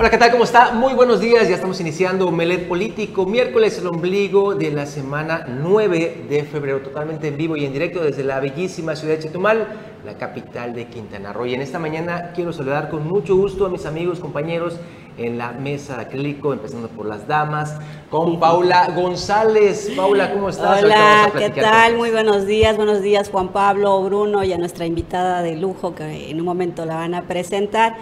[0.00, 0.30] Hola, ¿qué tal?
[0.30, 0.70] ¿Cómo está?
[0.70, 1.48] Muy buenos días.
[1.48, 3.26] Ya estamos iniciando Melet Político.
[3.26, 7.98] Miércoles, el ombligo de la semana 9 de febrero, totalmente en vivo y en directo
[7.98, 9.66] desde la bellísima ciudad de Chetumal,
[10.06, 11.46] la capital de Quintana Roo.
[11.46, 14.78] Y en esta mañana quiero saludar con mucho gusto a mis amigos, compañeros
[15.16, 17.76] en la mesa de acrílico, empezando por las damas,
[18.08, 19.90] con Paula González.
[19.96, 20.80] Paula, ¿cómo estás?
[20.80, 21.96] Hola, ¿qué tal?
[21.96, 26.30] Muy buenos días, buenos días Juan Pablo, Bruno y a nuestra invitada de lujo que
[26.30, 27.96] en un momento la van a presentar.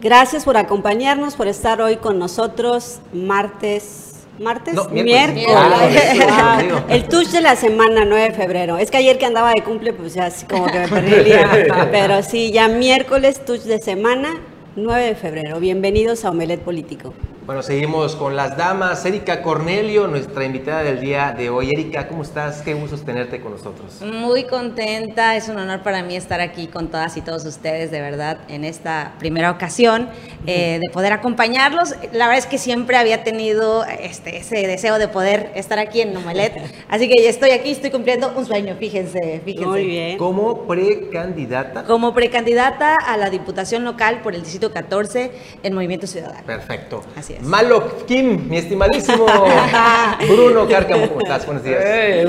[0.00, 4.14] Gracias por acompañarnos, por estar hoy con nosotros, martes.
[4.38, 4.76] ¿Martes?
[4.92, 5.48] miércoles.
[6.88, 8.78] El touch de la semana 9 de febrero.
[8.78, 11.24] Es que ayer que andaba de cumple, pues ya así como que me perdí el
[11.24, 11.88] día.
[11.90, 14.36] Pero sí, ya miércoles, touch de semana
[14.76, 15.58] 9 de febrero.
[15.58, 17.12] Bienvenidos a Omelet Político.
[17.48, 19.06] Bueno, seguimos con las damas.
[19.06, 21.70] Erika Cornelio, nuestra invitada del día de hoy.
[21.70, 22.60] Erika, ¿cómo estás?
[22.60, 24.02] Qué gusto tenerte con nosotros.
[24.02, 28.02] Muy contenta, es un honor para mí estar aquí con todas y todos ustedes, de
[28.02, 30.10] verdad, en esta primera ocasión,
[30.46, 31.94] eh, de poder acompañarlos.
[32.12, 36.12] La verdad es que siempre había tenido este, ese deseo de poder estar aquí en
[36.12, 36.52] Nomelet,
[36.90, 39.66] así que ya estoy aquí, estoy cumpliendo un sueño, fíjense, fíjense.
[39.66, 40.18] Muy bien.
[40.18, 41.84] ¿Como precandidata?
[41.84, 46.44] Como precandidata a la Diputación Local por el Distrito 14 en Movimiento Ciudadano.
[46.44, 47.02] Perfecto.
[47.16, 47.37] Así es.
[47.42, 49.26] Malo Kim, mi estimadísimo
[50.28, 51.46] Bruno Cárcamo, ¿cómo estás?
[51.46, 51.80] Buenos días.
[51.84, 52.26] Eh, eh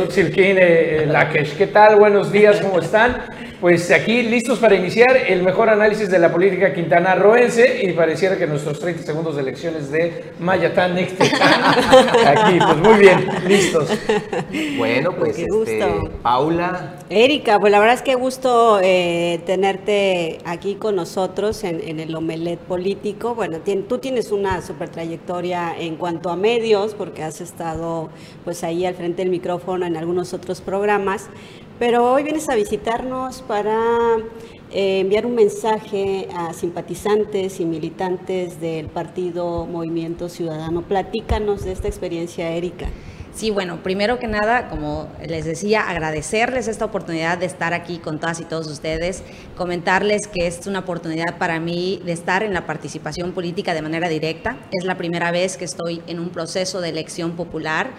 [1.58, 1.96] ¿qué tal?
[1.98, 3.26] Buenos días, ¿cómo están?
[3.62, 8.48] Pues aquí listos para iniciar el mejor análisis de la política quintanarroense y pareciera que
[8.48, 10.98] nuestros 30 segundos de elecciones de Mayatán
[12.26, 13.90] Aquí, pues muy bien, listos.
[14.78, 15.72] Bueno, pues Qué gusto.
[15.72, 16.96] Este, Paula.
[17.10, 22.60] Erika, pues la verdad es que gusto eh, tenerte aquí con nosotros en, el Omelet
[22.60, 23.36] Político.
[23.36, 23.58] Bueno,
[23.90, 28.10] tú tienes una super trayectoria en cuanto a medios, porque has estado
[28.46, 31.30] pues ahí al frente del micrófono en algunos otros programas,
[31.80, 34.18] pero hoy vienes a visitarnos para
[34.70, 40.82] eh, enviar un mensaje a simpatizantes y militantes del partido Movimiento Ciudadano.
[40.82, 42.88] Platícanos de esta experiencia, Erika.
[43.34, 48.20] Sí, bueno, primero que nada, como les decía, agradecerles esta oportunidad de estar aquí con
[48.20, 49.24] todas y todos ustedes,
[49.56, 54.10] comentarles que es una oportunidad para mí de estar en la participación política de manera
[54.10, 54.58] directa.
[54.74, 57.92] Es la primera vez que estoy en un proceso de elección popular.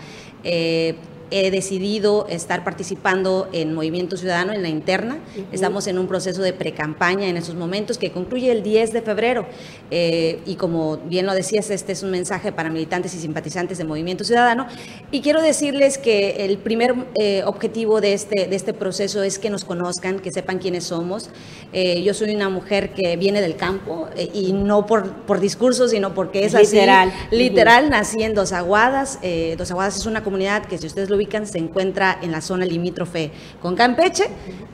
[0.44, 0.96] Eh,
[1.30, 5.18] he decidido estar participando en Movimiento Ciudadano en la interna.
[5.52, 9.46] Estamos en un proceso de precampaña en esos momentos que concluye el 10 de febrero.
[9.90, 13.84] Eh, y como bien lo decías, este es un mensaje para militantes y simpatizantes de
[13.84, 14.66] Movimiento Ciudadano.
[15.10, 19.50] Y quiero decirles que el primer eh, objetivo de este, de este proceso es que
[19.50, 21.30] nos conozcan, que sepan quiénes somos.
[21.72, 26.12] Eh, yo soy una mujer que viene del campo y no por, por discursos, sino
[26.14, 27.10] porque es literal.
[27.10, 27.36] así.
[27.36, 27.90] Literal.
[27.90, 29.20] Nací en Dos Aguadas.
[29.56, 33.30] Dos Aguadas es una comunidad que si ustedes lo se encuentra en la zona limítrofe
[33.60, 34.24] con Campeche.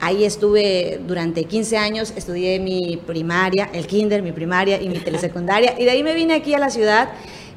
[0.01, 5.75] Ahí estuve durante 15 años, estudié mi primaria, el kinder, mi primaria y mi telesecundaria.
[5.79, 7.09] Y de ahí me vine aquí a la ciudad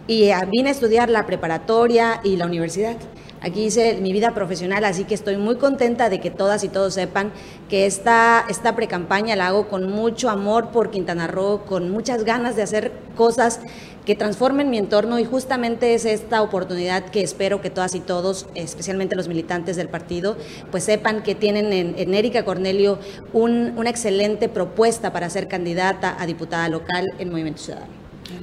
[0.08, 2.98] y ah, vine a estudiar la preparatoria y la universidad.
[3.42, 6.94] Aquí hice mi vida profesional, así que estoy muy contenta de que todas y todos
[6.94, 7.32] sepan
[7.70, 12.58] que esta, esta pre-campaña la hago con mucho amor por Quintana Roo, con muchas ganas
[12.58, 13.62] de hacer cosas
[14.06, 18.48] que transformen mi entorno y justamente es esta oportunidad que espero que todas y todos,
[18.56, 20.36] especialmente los militantes del partido,
[20.72, 23.00] pues sepan que tienen en, Erika Cornelio
[23.34, 27.99] una excelente propuesta para ser candidata a diputada local en Movimiento Ciudadano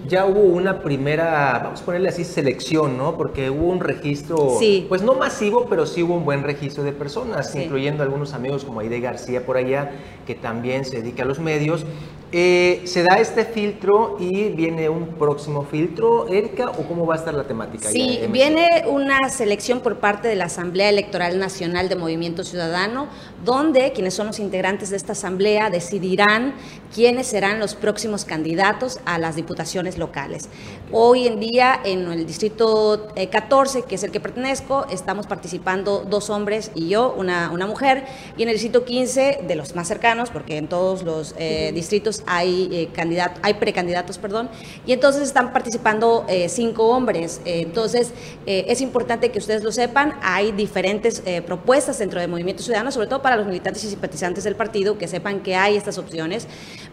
[0.08, 3.16] ya hubo una primera, vamos a ponerle así, selección, ¿no?
[3.16, 4.58] Porque hubo un registro,
[4.88, 8.80] pues no masivo, pero sí hubo un buen registro de personas, incluyendo algunos amigos como
[8.80, 9.90] Aide García por allá,
[10.26, 11.84] que también se dedica a los medios.
[12.32, 17.18] Eh, ¿Se da este filtro y viene un próximo filtro, Erika, o cómo va a
[17.18, 17.88] estar la temática?
[17.88, 23.06] Sí, viene una selección por parte de la Asamblea Electoral Nacional de Movimiento Ciudadano,
[23.44, 26.54] donde quienes son los integrantes de esta asamblea decidirán
[26.94, 30.48] quiénes serán los próximos candidatos a las diputaciones locales.
[30.92, 36.04] Hoy en día, en el distrito 14, eh, que es el que pertenezco, estamos participando
[36.08, 38.04] dos hombres y yo, una, una mujer,
[38.36, 42.22] y en el distrito 15, de los más cercanos, porque en todos los eh, distritos
[42.26, 44.48] hay, eh, hay precandidatos, perdón,
[44.86, 47.40] y entonces están participando eh, cinco hombres.
[47.44, 48.12] Entonces,
[48.46, 53.22] es importante que ustedes lo sepan, hay diferentes propuestas dentro del Movimiento Ciudadano, sobre todo
[53.22, 56.46] para los militantes y simpatizantes del partido, que sepan que hay estas opciones,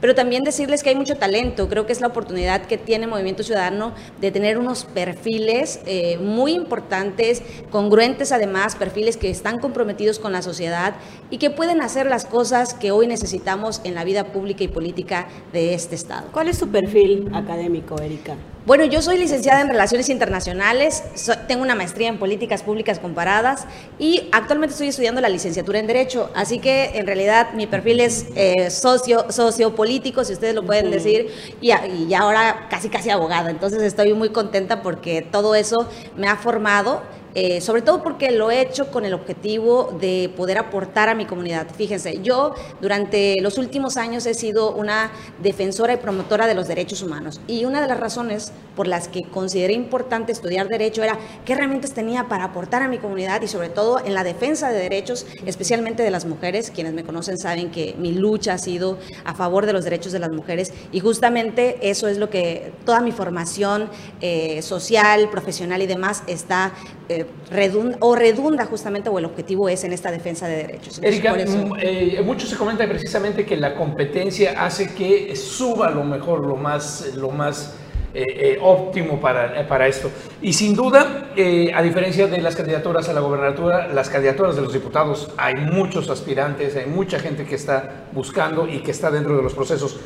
[0.03, 1.67] pero también decirles que hay mucho talento.
[1.69, 5.79] Creo que es la oportunidad que tiene Movimiento Ciudadano de tener unos perfiles
[6.19, 7.41] muy importantes,
[7.71, 10.93] congruentes además, perfiles que están comprometidos con la sociedad
[11.31, 14.83] y que pueden hacer las cosas que hoy necesitamos en la vida pública y política
[14.83, 16.27] política de este Estado.
[16.33, 18.35] ¿Cuál es su perfil académico, Erika?
[18.65, 21.03] Bueno, yo soy licenciada en Relaciones Internacionales,
[21.49, 23.67] tengo una maestría en Políticas Públicas Comparadas
[23.99, 28.25] y actualmente estoy estudiando la licenciatura en Derecho, así que en realidad mi perfil es
[28.37, 31.27] eh, socio, sociopolítico, si ustedes lo pueden decir,
[31.59, 36.37] y, y ahora casi casi abogada, entonces estoy muy contenta porque todo eso me ha
[36.37, 37.01] formado
[37.35, 41.25] eh, sobre todo porque lo he hecho con el objetivo de poder aportar a mi
[41.25, 41.67] comunidad.
[41.75, 47.01] Fíjense, yo durante los últimos años he sido una defensora y promotora de los derechos
[47.01, 51.53] humanos y una de las razones por las que consideré importante estudiar derecho era qué
[51.53, 55.25] herramientas tenía para aportar a mi comunidad y sobre todo en la defensa de derechos,
[55.45, 56.71] especialmente de las mujeres.
[56.71, 60.19] Quienes me conocen saben que mi lucha ha sido a favor de los derechos de
[60.19, 63.89] las mujeres y justamente eso es lo que toda mi formación
[64.21, 66.73] eh, social, profesional y demás está
[67.09, 70.99] eh, redunda, o redunda justamente o el objetivo es en esta defensa de derechos.
[71.01, 76.45] Erika, mm, eh, mucho se comenta precisamente que la competencia hace que suba lo mejor,
[76.45, 77.75] lo más, lo más
[78.13, 80.11] eh, óptimo para, para esto.
[80.41, 81.31] Y sin duda,
[81.73, 86.09] a diferencia de las candidaturas a la gobernatura, las candidaturas de los diputados, hay muchos
[86.09, 89.99] aspirantes, hay mucha gente que está buscando y que está dentro de los procesos.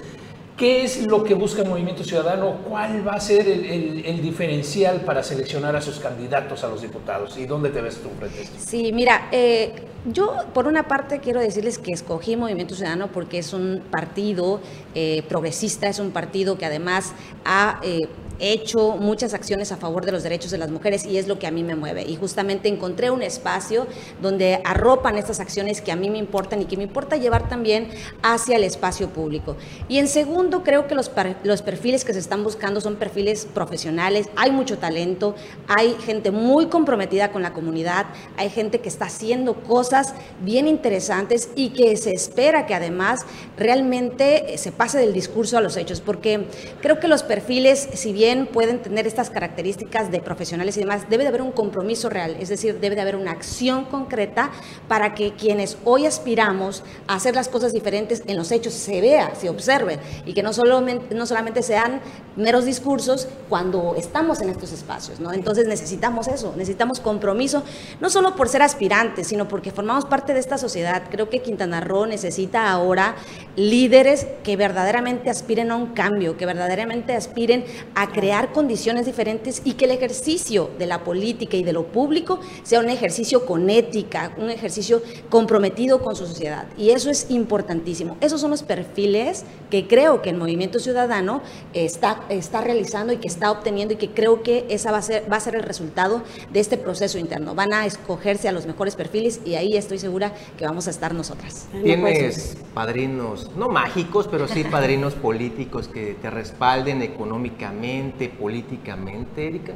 [0.58, 2.58] ¿Qué es lo que busca el Movimiento Ciudadano?
[2.68, 7.38] ¿Cuál va a ser el, diferencial para seleccionar a sus candidatos a los diputados?
[7.38, 9.72] ¿Y dónde te ves tú frente Sí, mira, eh,
[10.12, 14.60] yo por una parte quiero decirles que escogí Movimiento Ciudadano porque es un partido
[14.96, 17.14] eh, progresista, es un partido que además
[17.46, 17.80] ha...
[17.84, 18.08] Eh,
[18.40, 21.48] hecho muchas acciones a favor de los derechos de las mujeres y es lo que
[21.48, 22.04] a mí me mueve.
[22.04, 23.88] Y justamente encontré un espacio
[24.22, 27.90] donde arropan estas acciones que a mí me importan y que me importa llevar también
[28.22, 29.58] hacia el espacio público.
[29.88, 31.12] Y en segundo, creo que los,
[31.44, 35.36] los perfiles que se están buscando son perfiles profesionales, hay mucho talento,
[35.68, 38.08] hay gente muy comprometida con la comunidad,
[38.38, 43.26] hay gente que está haciendo cosas bien interesantes y que se espera que además
[43.58, 46.48] realmente se pase del discurso a los hechos, porque
[46.82, 51.24] creo que los perfiles, si bien pueden tener estas características de profesionales y demás, debe
[51.24, 54.52] de haber un compromiso real, es decir, debe de haber una acción concreta
[54.88, 59.34] para que quienes hoy aspiramos a hacer las cosas diferentes en los hechos se vea,
[59.36, 62.02] se observe y que no solamente, no solamente sean
[62.36, 65.34] meros discursos cuando estamos en estos espacios, ¿no?
[65.34, 67.64] Entonces necesitamos eso, necesitamos compromiso,
[68.00, 71.04] no solo por ser aspirantes, sino porque formamos parte de esta sociedad.
[71.10, 73.16] Creo que Quintana Roo necesita ahora
[73.56, 77.66] líderes que verdaderamente aspiren a un cambio, que verdaderamente aspiren
[77.96, 82.40] a crear condiciones diferentes y que el ejercicio de la política y de lo público
[82.64, 86.66] sea un ejercicio con ética, un ejercicio comprometido con su sociedad.
[86.80, 88.18] Y eso es importantísimo.
[88.20, 91.44] Esos son los perfiles que creo que el movimiento ciudadano
[91.74, 95.32] está, está realizando y que está obteniendo y que creo que esa va a, ser,
[95.32, 97.54] va a ser el resultado de este proceso interno.
[97.54, 101.14] Van a escogerse a los mejores perfiles y ahí estoy segura que vamos a estar
[101.14, 101.68] nosotras.
[101.84, 109.74] Tienes padrinos, no mágicos, pero sí padrinos políticos que te respalden económicamente políticamente, Erika?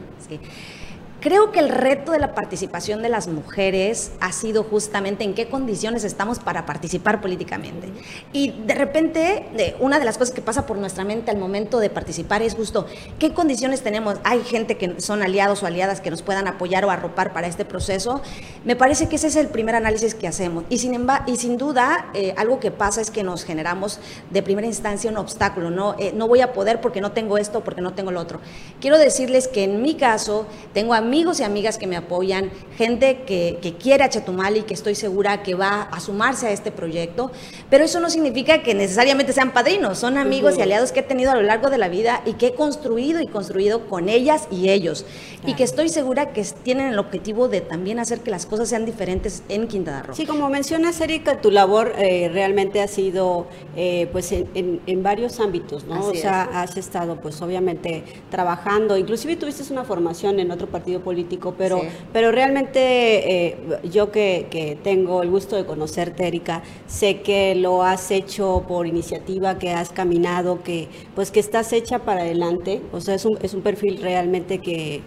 [1.22, 5.50] Creo que el reto de la participación de las mujeres ha sido justamente en qué
[5.50, 7.90] condiciones estamos para participar políticamente.
[8.34, 11.92] Y de repente, una de las cosas que pasa por nuestra mente al momento de
[11.92, 12.88] participar es justo,
[13.20, 14.16] ¿qué condiciones tenemos?
[14.24, 17.66] Hay gente que son aliados o aliadas que nos puedan apoyar o arropar para este
[17.66, 18.24] proceso.
[18.66, 20.64] Me parece que ese es el primer análisis que hacemos.
[20.70, 24.00] Y sin, y sin duda, eh, algo que pasa es que nos generamos
[24.32, 25.70] de primera instancia un obstáculo.
[25.70, 28.40] No, eh, no voy a poder porque no tengo esto, porque no tengo lo otro.
[28.80, 33.24] Quiero decirles que en mi caso, tengo a amigos y amigas que me apoyan, gente
[33.28, 37.34] que, quiere a Chetumal y que estoy segura que va a sumarse a este proyecto,
[37.70, 41.32] pero eso no significa que necesariamente sean padrinos, son amigos y aliados que he tenido
[41.32, 44.70] a lo largo de la vida y que he construido y construido con ellas y
[44.70, 45.06] ellos,
[45.46, 48.86] y que estoy segura que tienen el objetivo de también hacer que las cosas sean
[48.86, 50.16] diferentes en Quintana Roo.
[50.16, 55.84] Sí, como mencionas, Erika, tu labor eh, realmente ha sido eh, pues en, varios ámbitos,
[55.84, 56.06] ¿no?
[56.06, 61.56] o sea, has estado pues obviamente trabajando, inclusive tuviste una formación en otro partido político,
[61.58, 61.82] pero,
[62.14, 68.12] pero realmente eh, yo que, tengo el gusto de conocerte, Erika, sé que lo has
[68.12, 73.16] hecho por iniciativa, que has caminado, que pues que estás hecha para adelante, o sea,
[73.16, 75.02] es un, es un perfil realmente que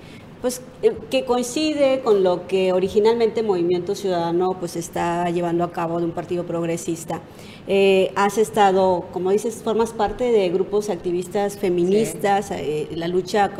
[0.44, 6.00] pues eh, que coincide con lo que originalmente Movimiento Ciudadano pues está llevando a cabo
[6.00, 7.22] de un partido progresista.
[7.66, 13.52] Eh, has estado, como dices, formas parte de grupos activistas feministas, eh, la lucha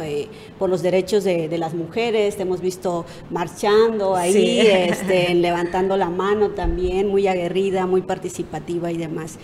[0.59, 6.51] por los derechos de, las mujeres, te hemos visto marchando ahí, este, levantando la mano
[6.51, 9.39] también, muy aguerrida, muy participativa y demás.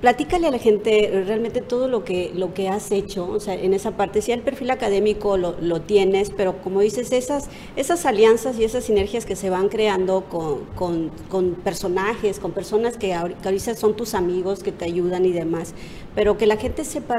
[0.00, 3.74] Platícale a la gente realmente todo lo que, lo que has hecho, o sea, en
[3.74, 8.58] esa parte, si el perfil académico lo, lo, tienes, pero como dices, esas, esas alianzas
[8.58, 13.74] y esas sinergias que se van creando con, con, con personajes, con personas que ahorita
[13.74, 15.74] son tus amigos, que te ayudan y demás,
[16.14, 17.18] pero que la gente sepa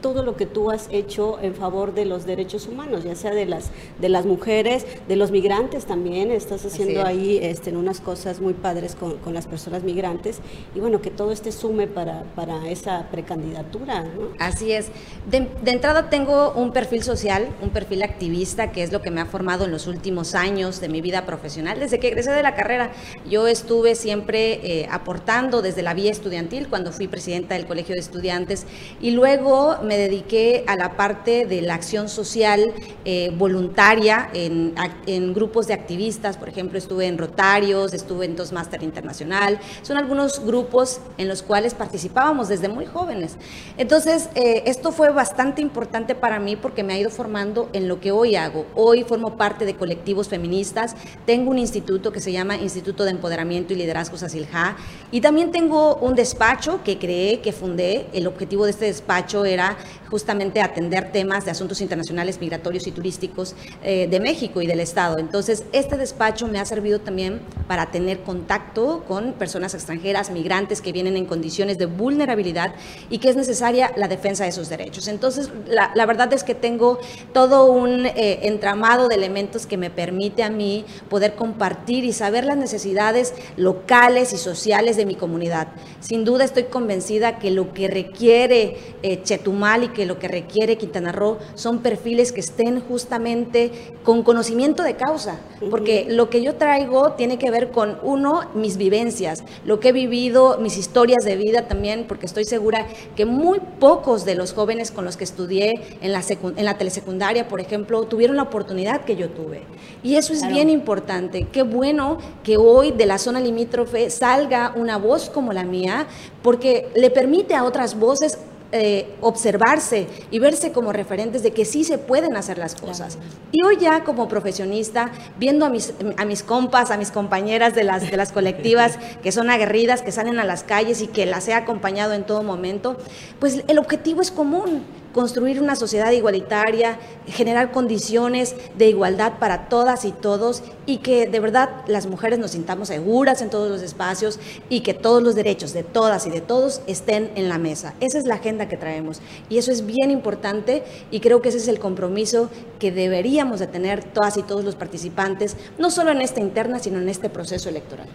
[0.00, 3.46] todo lo que tú has hecho en favor de los derechos humanos, ya sea de
[3.46, 3.70] las,
[4.00, 8.94] de las mujeres, de los migrantes también, estás haciendo ahí este, unas cosas muy padres
[8.94, 10.40] con, con, las personas migrantes,
[10.74, 14.04] y bueno, que todo este sume para, para esa precandidatura.
[14.38, 14.88] Así es.
[15.30, 19.20] De, de entrada tengo un perfil social, un perfil activista, que es lo que me
[19.20, 21.78] ha formado en los últimos años de mi vida profesional.
[21.78, 22.90] Desde que egresé de la carrera,
[23.28, 28.00] yo estuve siempre eh, aportando desde la vía estudiantil, cuando fui presidenta del Colegio de
[28.00, 28.66] Estudiantes,
[29.00, 32.72] y luego me dediqué a la parte de la acción social
[33.04, 34.74] eh, voluntaria en,
[35.06, 40.44] en, grupos de activistas, por ejemplo, estuve en Rotarios, estuve en Toastmaster Internacional, son algunos
[40.44, 41.74] grupos en los cuales
[42.08, 43.36] participábamos desde muy jóvenes.
[43.76, 48.00] Entonces, eh, esto fue bastante importante para mí porque me ha ido formando en lo
[48.00, 48.66] que hoy hago.
[48.74, 50.96] Hoy formo parte de colectivos feministas,
[51.26, 54.76] tengo un instituto que se llama Instituto de Empoderamiento y Liderazgo Sasilja
[55.10, 58.06] y también tengo un despacho que creé, que fundé.
[58.12, 59.76] El objetivo de este despacho era
[60.10, 65.18] justamente atender temas de asuntos internacionales, migratorios y turísticos eh, de México y del Estado.
[65.18, 70.92] Entonces, este despacho me ha servido también para tener contacto con personas extranjeras, migrantes que
[70.92, 72.74] vienen en condiciones de vulnerabilidad
[73.10, 75.08] y que es necesaria la defensa de sus derechos.
[75.08, 76.98] Entonces, la, verdad es que tengo
[77.34, 82.44] todo un eh, entramado de elementos que me permite a mí poder compartir y saber
[82.44, 85.68] las necesidades locales y sociales de mi comunidad.
[86.00, 90.78] Sin duda estoy convencida que lo que requiere eh, Chetumal y que lo que requiere
[90.78, 93.72] Quintana Roo son perfiles que estén justamente
[94.04, 95.40] con conocimiento de causa,
[95.70, 99.92] porque lo que yo traigo tiene que ver con, uno, mis vivencias, lo que he
[99.92, 102.86] vivido, mis historias de vida también, porque estoy segura
[103.16, 107.48] que muy pocos de los jóvenes con los que estudié en la, en la telesecundaria,
[107.48, 109.62] por ejemplo, tuvieron la oportunidad que yo tuve.
[110.04, 111.48] Y eso es bien importante.
[111.50, 116.06] Qué bueno que hoy de la zona limítrofe salga una voz como la mía,
[116.44, 118.38] porque le permite a otras voces
[118.70, 123.16] eh, observarse y verse como referentes de que sí se pueden hacer las cosas.
[123.50, 127.84] Y hoy ya como profesionista, viendo a mis, a mis compas, a mis compañeras de
[127.84, 131.48] las, de las colectivas que son aguerridas, que salen a las calles y que las
[131.48, 132.98] he acompañado en todo momento,
[133.38, 140.04] pues el objetivo es común construir una sociedad igualitaria, generar condiciones de igualdad para todas
[140.04, 144.38] y todos y que de verdad las mujeres nos sintamos seguras en todos los espacios
[144.68, 147.94] y que todos los derechos de todas y de todos estén en la mesa.
[148.00, 151.58] Esa es la agenda que traemos y eso es bien importante y creo que ese
[151.58, 156.20] es el compromiso que deberíamos de tener todas y todos los participantes, no solo en
[156.20, 158.08] esta interna, sino en este proceso electoral.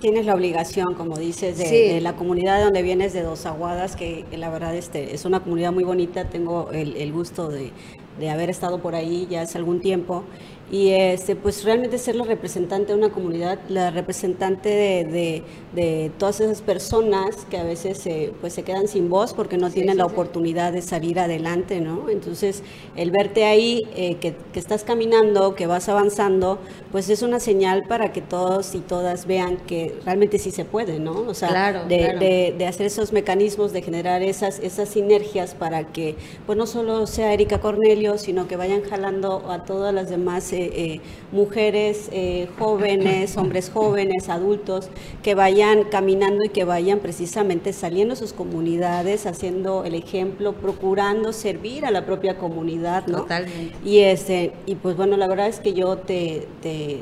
[0.00, 4.48] Tienes la obligación, como dices, de, la comunidad donde vienes de Dos Aguadas, que, la
[4.48, 6.28] verdad este, es una comunidad muy bonita.
[6.28, 7.70] Tengo el, el gusto de,
[8.18, 10.24] de haber estado por ahí ya hace algún tiempo
[10.70, 15.42] y este, pues realmente ser la representante de una comunidad, la representante de,
[15.74, 19.70] de, todas esas personas que a veces se, pues se quedan sin voz porque no
[19.70, 22.08] tienen la oportunidad de salir adelante, ¿no?
[22.08, 22.62] Entonces,
[22.94, 26.58] el verte ahí, eh, que, que, estás caminando, que vas avanzando,
[26.92, 31.00] pues es una señal para que todos y todas vean que realmente sí se puede,
[31.00, 31.22] ¿no?
[31.22, 36.14] O sea, de, de, hacer esos mecanismos, de generar esas, esas sinergias para que,
[36.46, 40.52] pues no solo sea Erika Cornelio, sino que vayan jalando a todas las demás.
[40.52, 41.00] Eh, eh,
[41.32, 44.88] mujeres eh, jóvenes, hombres jóvenes, adultos,
[45.22, 51.32] que vayan caminando y que vayan precisamente saliendo de sus comunidades, haciendo el ejemplo, procurando
[51.32, 53.18] servir a la propia comunidad, ¿no?
[53.18, 53.76] Totalmente.
[53.84, 56.46] Y, este, y pues bueno, la verdad es que yo te,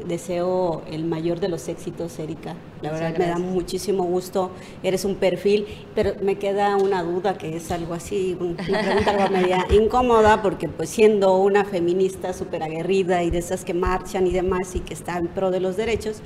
[0.06, 2.54] deseo el mayor de los éxitos, Erika.
[2.82, 4.52] La verdad me da muchísimo gusto.
[4.82, 9.30] Eres un perfil, pero me queda una duda que es algo así, una pregunta algo
[9.30, 14.32] media incómoda, porque pues siendo una feminista súper aguerrida y de esas que marchan y
[14.32, 16.22] demás y que están en pro de los derechos,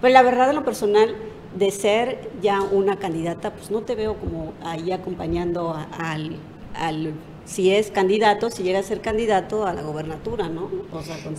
[0.00, 1.14] pues la verdad en lo personal
[1.56, 6.36] de ser ya una candidata, pues no te veo como ahí acompañando al,
[6.74, 7.12] al
[7.50, 10.70] si es candidato, si llega a ser candidato a la gobernatura, ¿no?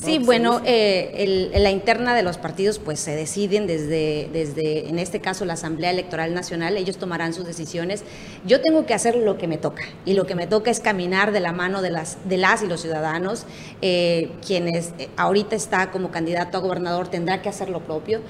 [0.04, 5.22] sí, bueno, eh, la interna de los partidos pues se deciden desde, desde, en este
[5.22, 8.04] caso, la Asamblea Electoral Nacional, ellos tomarán sus decisiones.
[8.46, 11.32] Yo tengo que hacer lo que me toca y lo que me toca es caminar
[11.32, 13.46] de la mano de las, de las y los ciudadanos.
[13.82, 18.22] Eh, quienes eh, ahorita está como candidato a gobernador tendrá que hacer lo propio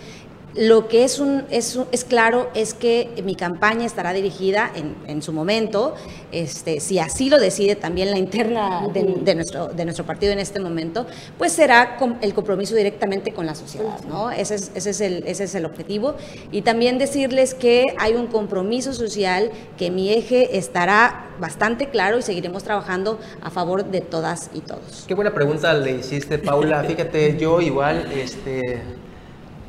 [0.56, 5.22] Lo que es, un, es, es claro es que mi campaña estará dirigida en, en,
[5.22, 5.96] su momento,
[6.32, 10.40] este, si así lo decide también la interna de, de, nuestro, de nuestro partido en
[10.40, 14.02] este momento, pues será con el compromiso directamente con la sociedad.
[14.10, 14.30] ¿no?
[14.32, 16.16] Ese, es, ese, es el, ese es el objetivo.
[16.52, 22.22] Y también decirles que hay un compromiso social, que mi eje estará bastante claro y
[22.22, 25.06] seguiremos trabajando a favor de todas y todos.
[25.08, 26.84] Qué buena pregunta le hiciste, Paula.
[26.88, 29.01] Fíjate, yo igual, este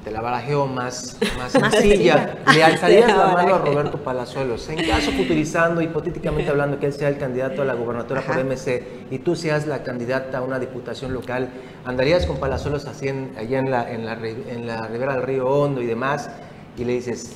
[0.05, 2.39] te la barajeo más, más sencilla.
[2.53, 4.69] ¿Le alzarías la mano a Roberto Palazuelos?
[4.69, 8.83] En caso futurizando, hipotéticamente hablando, que él sea el candidato a la gobernatura por MC
[9.11, 11.51] y tú seas la candidata a una diputación local,
[11.85, 15.49] ¿andarías con Palazuelos así en, allá en la, en, la, en la ribera del río
[15.49, 16.31] Hondo y demás?
[16.77, 17.33] Y le dices,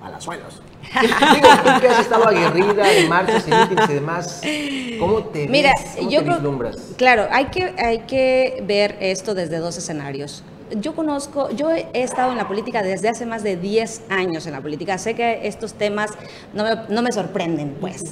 [0.00, 0.62] Palazuelos.
[1.00, 4.42] Digo, tú que has estado aguerrida en marchas, mítines y demás,
[4.98, 6.76] ¿cómo te Mira, ¿Cómo yo te creo, vislumbras?
[6.98, 10.42] claro, hay que, hay que ver esto desde dos escenarios
[10.80, 14.52] yo conozco, yo he estado en la política desde hace más de 10 años en
[14.52, 16.10] la política, sé que estos temas
[16.52, 18.02] no me, no me, sorprenden, pues.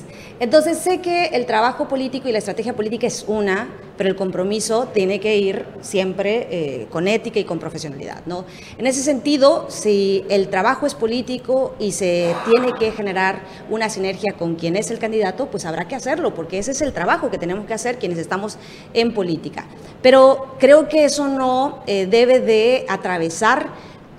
[0.40, 3.68] Entonces sé que el trabajo político y la estrategia política es una,
[4.00, 8.46] pero el compromiso tiene que ir siempre eh, con ética y con profesionalidad, ¿no?
[8.78, 14.32] En ese sentido, si el trabajo es político y se tiene que generar una sinergia
[14.38, 17.36] con quien es el candidato, pues habrá que hacerlo, porque ese es el trabajo que
[17.36, 18.56] tenemos que hacer quienes estamos
[18.94, 19.66] en política.
[20.00, 22.49] Pero creo que eso no eh, debe de
[22.88, 23.70] atravesar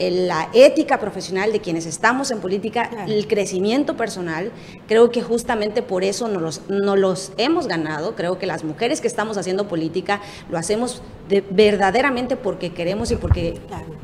[0.10, 4.52] la ética profesional de quienes estamos en política, el crecimiento personal,
[4.88, 8.16] creo que justamente por eso nos los, nos los hemos ganado.
[8.16, 13.16] Creo que las mujeres que estamos haciendo política lo hacemos de, verdaderamente porque queremos y
[13.16, 13.60] porque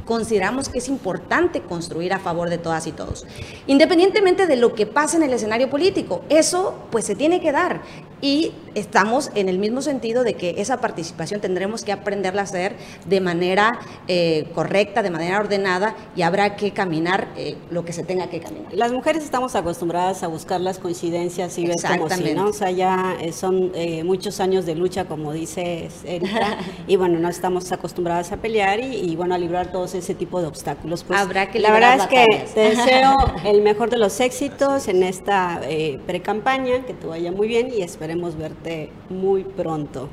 [0.06, 3.25] consideramos que es importante construir a favor de todas y todos.
[3.68, 7.82] Independientemente de lo que pase en el escenario político, eso pues se tiene que dar.
[8.20, 12.75] Y estamos en el mismo sentido de que esa participación tendremos que aprenderla a hacer
[13.06, 18.03] de manera eh, correcta, de manera ordenada y habrá que caminar eh, lo que se
[18.03, 18.74] tenga que caminar.
[18.74, 22.48] Las mujeres estamos acostumbradas a buscar las coincidencias y ver como si, ¿no?
[22.48, 27.20] O sea, ya eh, son eh, muchos años de lucha, como dice Erika, y bueno,
[27.20, 31.03] no estamos acostumbradas a pelear y, y, bueno, a librar todos ese tipo de obstáculos.
[31.03, 33.15] Pues, habrá que La verdad es que te deseo
[33.46, 35.62] el mejor de los éxitos en esta
[36.06, 40.10] pre-campaña, que te vaya muy bien y esperemos verte muy pronto.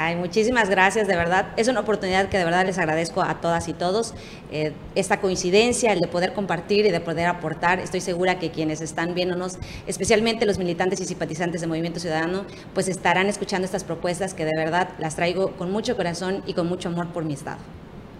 [0.00, 1.48] Ay, muchísimas gracias, de verdad.
[1.56, 4.14] Es una oportunidad que de verdad les agradezco a todas y todos.
[4.52, 7.80] Eh, esta coincidencia, el de poder compartir y de poder aportar.
[7.80, 12.86] Estoy segura que quienes están viéndonos, especialmente los militantes y simpatizantes de Movimiento Ciudadano, pues
[12.86, 16.90] estarán escuchando estas propuestas que de verdad las traigo con mucho corazón y con mucho
[16.90, 17.58] amor por mi Estado.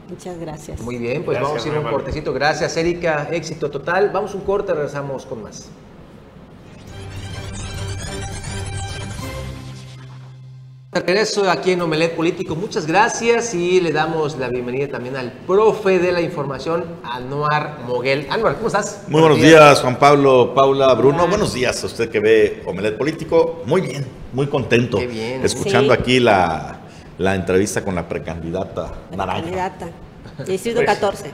[0.09, 0.81] Muchas gracias.
[0.81, 2.33] Muy bien, pues gracias, vamos a ir a un cortecito.
[2.33, 3.29] Gracias, Erika.
[3.31, 4.11] Éxito total.
[4.11, 5.71] Vamos a un corte, regresamos con más.
[11.07, 12.57] Regreso aquí en Omelet Político.
[12.57, 18.27] Muchas gracias y le damos la bienvenida también al profe de la información, Anuar Moguel.
[18.31, 19.05] Anuar, ¿cómo estás?
[19.07, 19.51] Muy buenos, días.
[19.51, 21.19] días, Juan Pablo, Paula, Bruno.
[21.19, 21.31] Hola.
[21.31, 23.63] Buenos días a usted que ve Omelet Político.
[23.65, 24.99] Muy bien, muy contento.
[24.99, 25.45] Qué bien.
[25.45, 26.01] Escuchando sí.
[26.01, 26.81] aquí la,
[27.17, 29.43] la, entrevista con la precandidata Naranja.
[29.43, 29.89] Candidata.
[30.47, 31.31] Distrito 14.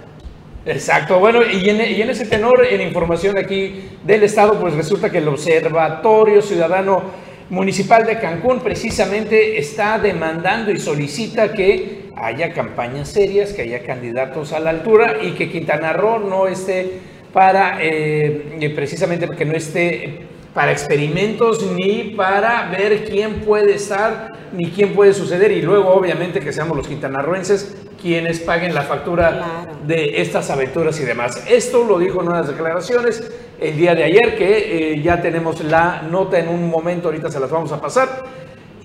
[0.66, 5.11] Exacto, bueno, y en, y en, ese tenor, en información aquí del Estado, pues resulta
[5.11, 7.03] que el Observatorio Ciudadano
[7.50, 14.52] Municipal de Cancún precisamente está demandando y solicita que haya campañas serias, que haya candidatos
[14.52, 17.00] a la altura y que Quintana Roo no esté
[17.33, 24.70] para, eh, precisamente porque no esté para experimentos ni para ver quién puede estar ni
[24.70, 29.78] quién puede suceder y luego obviamente que seamos los quintanarroenses quienes paguen la factura claro.
[29.87, 31.42] de estas aventuras y demás.
[31.48, 33.28] Esto lo dijo en unas declaraciones
[33.61, 37.40] el día de ayer, que eh, ya tenemos la nota en un momento, ahorita se
[37.40, 38.25] las vamos a pasar.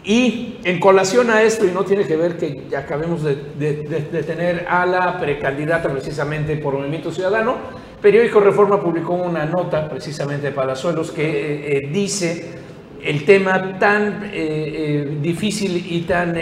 [0.03, 3.35] Y en colación a esto, y no tiene que ver que ya acabemos de,
[4.25, 7.57] tener a la precandidata precisamente por Movimiento Ciudadano,
[8.01, 12.69] Periódico Reforma publicó una nota precisamente de Palazuelos que eh, eh, dice
[13.03, 14.29] el tema tan
[15.21, 16.35] difícil y tan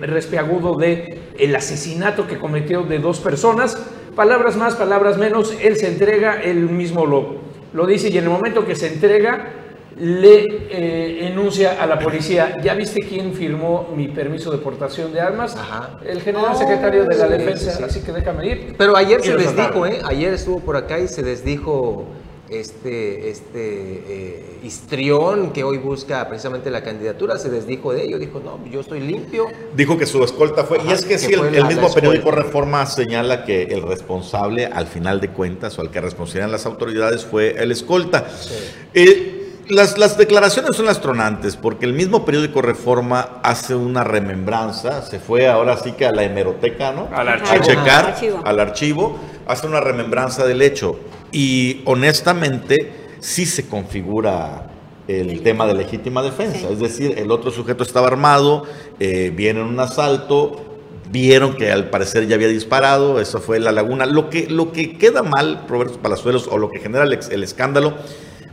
[0.00, 3.76] respeagudo de el asesinato que cometió de dos personas.
[4.16, 7.47] Palabras más, palabras menos, él se entrega, él mismo lo,
[7.78, 9.52] lo dice y en el momento que se entrega
[10.00, 15.56] le enuncia a la policía, ¿ya viste quién firmó mi permiso de portación de armas?
[15.56, 15.98] Ajá.
[16.04, 17.82] El general oh, secretario de la sí, defensa, sí, sí.
[17.84, 18.74] así que déjame ir.
[18.76, 20.00] Pero ayer se desdijo, ¿eh?
[20.04, 22.04] Ayer estuvo por acá y se desdijo
[22.50, 28.40] este, este eh, histrión que hoy busca precisamente la candidatura se desdijo de ello, dijo,
[28.40, 29.46] no, yo estoy limpio.
[29.74, 31.88] Dijo que su escolta fue, Ajá, y es que, que sí, el, el la, mismo
[31.88, 36.50] la periódico Reforma señala que el responsable, al final de cuentas, o al que respondían
[36.50, 38.28] las autoridades, fue el escolta.
[38.30, 38.54] Sí.
[38.94, 39.37] Eh,
[39.68, 45.18] las, las declaraciones son las tronantes, porque el mismo periódico Reforma hace una remembranza, se
[45.20, 47.08] fue ahora sí que a la hemeroteca, ¿no?
[47.12, 47.64] Al A archivo.
[47.64, 48.42] checar, Archivo.
[48.44, 50.98] al archivo, hace una remembranza del hecho.
[51.32, 54.64] Y honestamente, sí se configura
[55.06, 56.58] el tema de legítima defensa.
[56.60, 56.66] Sí.
[56.70, 58.64] Es decir, el otro sujeto estaba armado,
[59.00, 60.64] eh, viene en un asalto,
[61.10, 64.04] vieron que al parecer ya había disparado, eso fue la laguna.
[64.04, 67.42] Lo que, lo que queda mal, Roberto Palazuelos, o lo que genera el, ex- el
[67.42, 67.94] escándalo,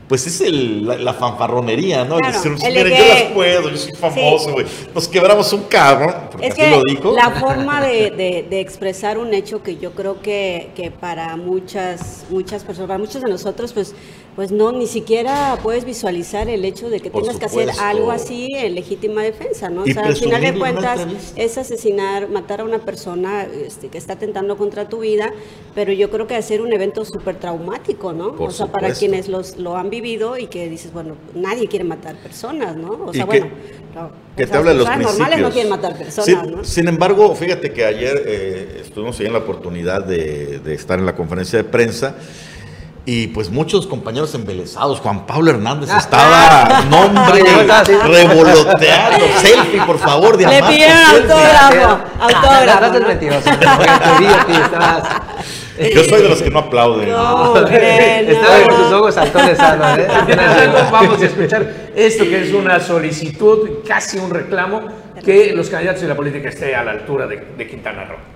[0.08, 2.18] pues es el- la, la fanfarronería, ¿no?
[2.18, 4.66] Claro, decir, miren, que- yo las puedo, yo soy famoso, güey.
[4.94, 7.12] Nos quebramos un cabrón, porque Es que lo dijo.
[7.14, 12.26] la forma de, de- de expresar un hecho que yo creo que, que para muchas
[12.30, 13.94] muchas personas, para muchos de nosotros, pues,
[14.36, 18.12] pues no, ni siquiera puedes visualizar el hecho de que Por tengas que hacer algo
[18.12, 19.84] así en legítima defensa, ¿no?
[19.84, 24.14] O sea, al final de cuentas es asesinar, matar a una persona este, que está
[24.14, 25.32] atentando contra tu vida,
[25.74, 28.36] pero yo creo que hacer un evento súper traumático, ¿no?
[28.36, 31.86] Por o sea, para quienes los, lo han vivido y que dices, bueno, nadie quiere
[31.86, 32.90] matar personas, ¿no?
[33.08, 33.56] O Y sea, que- bueno,
[33.96, 35.18] no, que o te habla de los principios.
[35.18, 36.64] normales no quieren matar personas, Sin, ¿no?
[36.66, 41.06] sin embargo, fíjate que ayer eh, estuvimos ahí en la oportunidad de, de estar en
[41.06, 42.18] la conferencia de prensa
[43.08, 45.00] y pues muchos compañeros embelesados.
[45.00, 47.92] Juan Pablo Hernández estaba, nombre, Estaba así.
[47.94, 49.26] revoloteando.
[49.42, 53.00] Selfie, por favor, de Le pidieron autógrafo, Ah, autógrafo.
[55.94, 57.10] Yo soy de los que no aplauden.
[57.12, 58.66] No, creen, Estaba no.
[58.68, 60.08] con tus ojos saltones sanos, ¿eh?
[60.92, 64.82] Vamos a escuchar esto que es una solicitud, casi un reclamo,
[65.24, 68.35] que los candidatos y la política esté a la altura de, de Quintana Roo.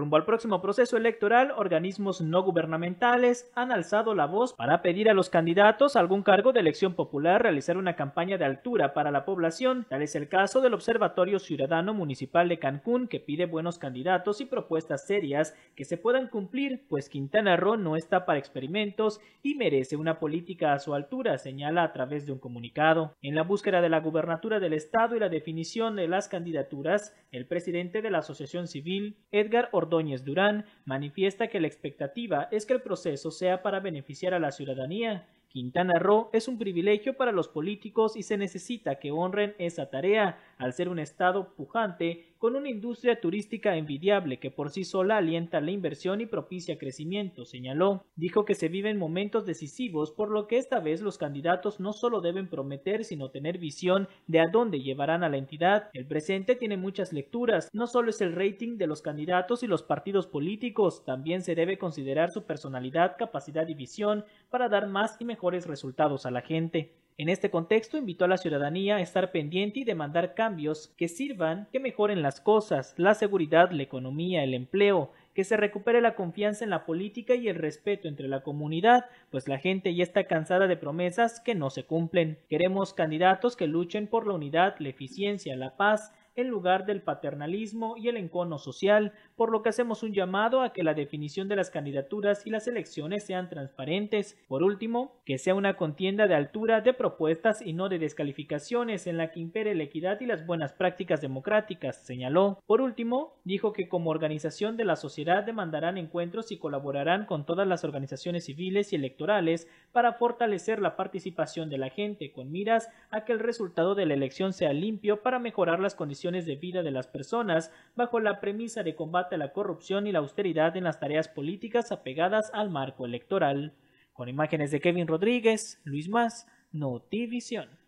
[0.00, 5.12] Rumbo al próximo proceso electoral, organismos no gubernamentales han alzado la voz para pedir a
[5.12, 9.26] los candidatos a algún cargo de elección popular realizar una campaña de altura para la
[9.26, 9.84] población.
[9.90, 14.46] Tal es el caso del Observatorio Ciudadano Municipal de Cancún, que pide buenos candidatos y
[14.46, 19.96] propuestas serias que se puedan cumplir, pues Quintana Roo no está para experimentos y merece
[19.96, 23.16] una política a su altura, señala a través de un comunicado.
[23.20, 27.46] En la búsqueda de la gubernatura del Estado y la definición de las candidaturas, el
[27.46, 32.80] presidente de la Asociación Civil, Edgar Ordóñez Durán, manifiesta que la expectativa es que el
[32.80, 35.28] proceso sea para beneficiar a la ciudadanía.
[35.48, 40.38] Quintana Roo es un privilegio para los políticos y se necesita que honren esa tarea,
[40.60, 45.60] al ser un estado pujante con una industria turística envidiable que por sí sola alienta
[45.60, 48.06] la inversión y propicia crecimiento, señaló.
[48.16, 52.22] Dijo que se viven momentos decisivos, por lo que esta vez los candidatos no solo
[52.22, 55.90] deben prometer, sino tener visión de a dónde llevarán a la entidad.
[55.92, 59.82] El presente tiene muchas lecturas, no solo es el rating de los candidatos y los
[59.82, 65.24] partidos políticos, también se debe considerar su personalidad, capacidad y visión para dar más y
[65.24, 66.99] mejores resultados a la gente.
[67.20, 71.68] En este contexto invitó a la ciudadanía a estar pendiente y demandar cambios que sirvan,
[71.70, 76.64] que mejoren las cosas, la seguridad, la economía, el empleo, que se recupere la confianza
[76.64, 80.66] en la política y el respeto entre la comunidad, pues la gente ya está cansada
[80.66, 82.38] de promesas que no se cumplen.
[82.48, 87.96] Queremos candidatos que luchen por la unidad, la eficiencia, la paz, en lugar del paternalismo
[87.98, 91.56] y el encono social, por lo que hacemos un llamado a que la definición de
[91.56, 94.38] las candidaturas y las elecciones sean transparentes.
[94.48, 99.16] Por último, que sea una contienda de altura de propuestas y no de descalificaciones en
[99.16, 102.58] la que impere la equidad y las buenas prácticas democráticas, señaló.
[102.66, 107.66] Por último, dijo que como organización de la sociedad demandarán encuentros y colaborarán con todas
[107.66, 113.24] las organizaciones civiles y electorales para fortalecer la participación de la gente con miras a
[113.24, 116.90] que el resultado de la elección sea limpio para mejorar las condiciones de vida de
[116.90, 121.00] las personas bajo la premisa de combate a la corrupción y la austeridad en las
[121.00, 123.74] tareas políticas apegadas al marco electoral.
[124.12, 127.80] Con imágenes de Kevin Rodríguez, Luis Más, Notivisión.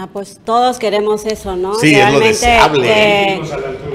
[0.00, 1.74] Ah, pues todos queremos eso, ¿no?
[1.74, 3.40] Sí, es lo eh,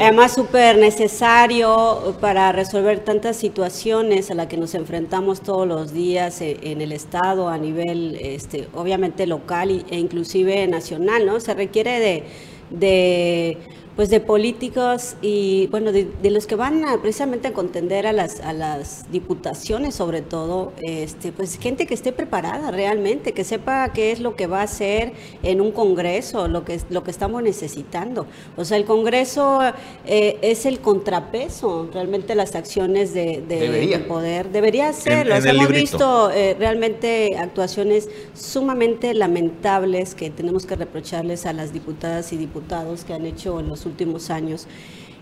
[0.01, 6.41] además, súper necesario para resolver tantas situaciones a las que nos enfrentamos todos los días
[6.41, 11.39] eh, en el Estado, a nivel, este, obviamente, local e inclusive nacional, ¿no?
[11.39, 12.23] Se requiere de,
[12.69, 13.57] de
[13.95, 18.13] pues de políticos y bueno de, de los que van a, precisamente a contender a
[18.13, 23.93] las a las diputaciones sobre todo este pues gente que esté preparada realmente que sepa
[23.93, 27.43] qué es lo que va a hacer en un congreso lo que lo que estamos
[27.43, 28.25] necesitando
[28.57, 29.59] o sea el congreso
[30.05, 33.97] eh, es el contrapeso realmente las acciones de, de- Debería.
[33.99, 35.81] de poder debería ser en los el hemos librito.
[35.81, 43.03] visto eh, realmente actuaciones sumamente lamentables que tenemos que reprocharles a las diputadas y diputados
[43.05, 44.67] que han hecho en los últimos años.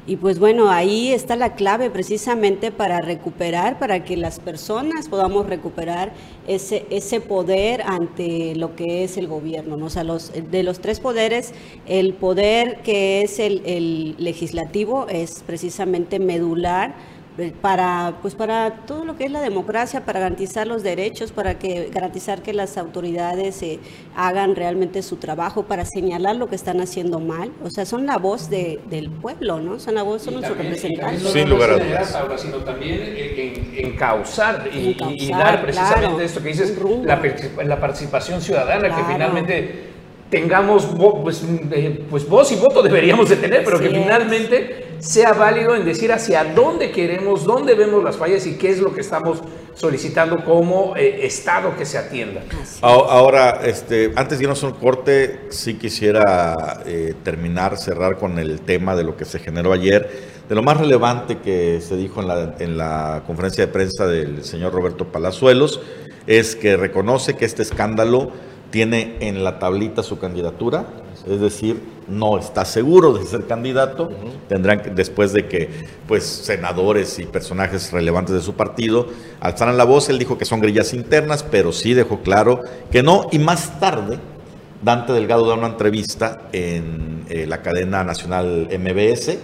[0.08, 5.46] Y pues bueno, ahí está la clave precisamente para recuperar, para que las personas podamos
[5.46, 6.12] recuperar
[6.48, 9.78] ese, ese poder ante lo que es el gobierno.
[9.78, 9.86] ¿no?
[9.86, 11.54] O sea, los, de los tres poderes,
[11.86, 16.96] el poder que es el, el legislativo es precisamente medular
[17.62, 21.90] para pues para todo lo que es la democracia, para garantizar los derechos, para que
[21.90, 23.80] garantizar que las autoridades eh,
[24.16, 27.52] hagan realmente su trabajo, para señalar lo que están haciendo mal.
[27.64, 29.80] O sea, son la voz de, del pueblo, ¿no?
[29.80, 31.32] Son la voz, son nuestros representantes.
[31.32, 32.42] Sin lugar a dudas.
[32.42, 37.22] sino también en, encauzar y, y, dar precisamente esto que dices, la,
[37.64, 39.92] la, participación ciudadana, que finalmente
[40.32, 40.88] tengamos
[41.22, 45.84] pues, eh, pues, voz y voto deberíamos de tener, pero que finalmente sea válido en
[45.84, 49.40] decir hacia dónde queremos, dónde vemos las fallas y qué es lo que estamos
[49.76, 52.44] solicitando como eh, Estado que se atienda.
[52.82, 58.62] Ahora, este, antes de irnos a un corte, sí quisiera eh, terminar, cerrar con el
[58.62, 60.10] tema de lo que se generó ayer,
[60.48, 64.46] de lo más relevante que se dijo en la, en la conferencia de prensa del
[64.46, 65.82] señor Roberto Palazuelos,
[66.26, 68.32] es que reconoce que este escándalo
[68.72, 70.88] tiene en la tablita su candidatura,
[71.28, 74.10] es decir, no está seguro de ser candidato,
[74.50, 75.70] tendrán después de que
[76.08, 79.08] pues senadores y personajes relevantes de su partido
[79.40, 83.28] alzaran la voz, él dijo que son grillas internas, pero sí dejó claro que no
[83.32, 84.20] y más tarde
[84.82, 89.38] Dante Delgado da una entrevista en eh, la cadena nacional MBS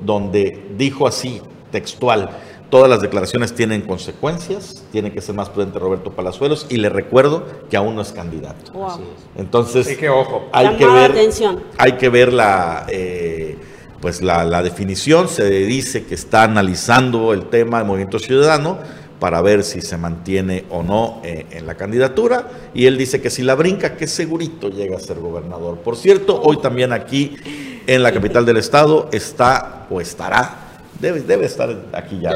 [0.00, 2.30] donde dijo así, textual,
[2.70, 7.46] Todas las declaraciones tienen consecuencias, tiene que ser más prudente Roberto Palazuelos y le recuerdo
[7.70, 8.72] que aún no es candidato.
[9.36, 10.48] Entonces, que ojo.
[10.52, 11.14] hay que ver,
[11.78, 13.56] hay que ver la, eh,
[14.02, 15.28] pues la, definición.
[15.28, 18.78] Se dice que está analizando el tema del Movimiento Ciudadano
[19.18, 23.30] para ver si se mantiene o no eh, en la candidatura y él dice que
[23.30, 25.78] si la brinca, que segurito llega a ser gobernador.
[25.78, 27.34] Por cierto, hoy también aquí
[27.86, 30.67] en la capital del estado está o estará
[31.00, 32.32] Debe, debe estar aquí ya.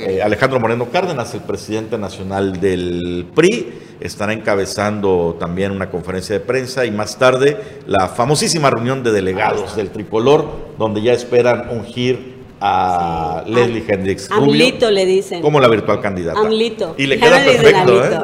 [0.00, 6.40] Eh, Alejandro Moreno Cárdenas, el presidente nacional del PRI, estará encabezando también una conferencia de
[6.40, 10.46] prensa y más tarde la famosísima reunión de delegados del tricolor,
[10.78, 15.42] donde ya esperan ungir a Leslie Hendrix Amlito le dicen.
[15.42, 16.38] Como la virtual candidata.
[16.38, 16.94] Amlito.
[16.96, 18.20] Y le queda perfecto, ¿eh?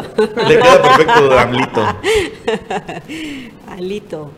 [0.48, 1.86] Le queda perfecto de Amlito.
[3.66, 4.30] Amlito.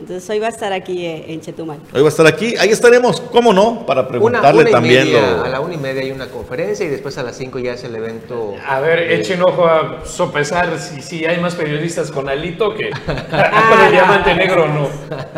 [0.00, 1.78] Entonces hoy va a estar aquí eh, en Chetumal.
[1.92, 3.84] Hoy va a estar aquí, ahí estaremos, ¿cómo no?
[3.84, 5.14] Para preguntarle también.
[5.14, 7.84] A la una y media hay una conferencia y después a las cinco ya es
[7.84, 8.54] el evento.
[8.66, 13.80] A ver, echen ojo a sopesar si, si hay más periodistas con Alito que con
[13.84, 14.88] el diamante negro no.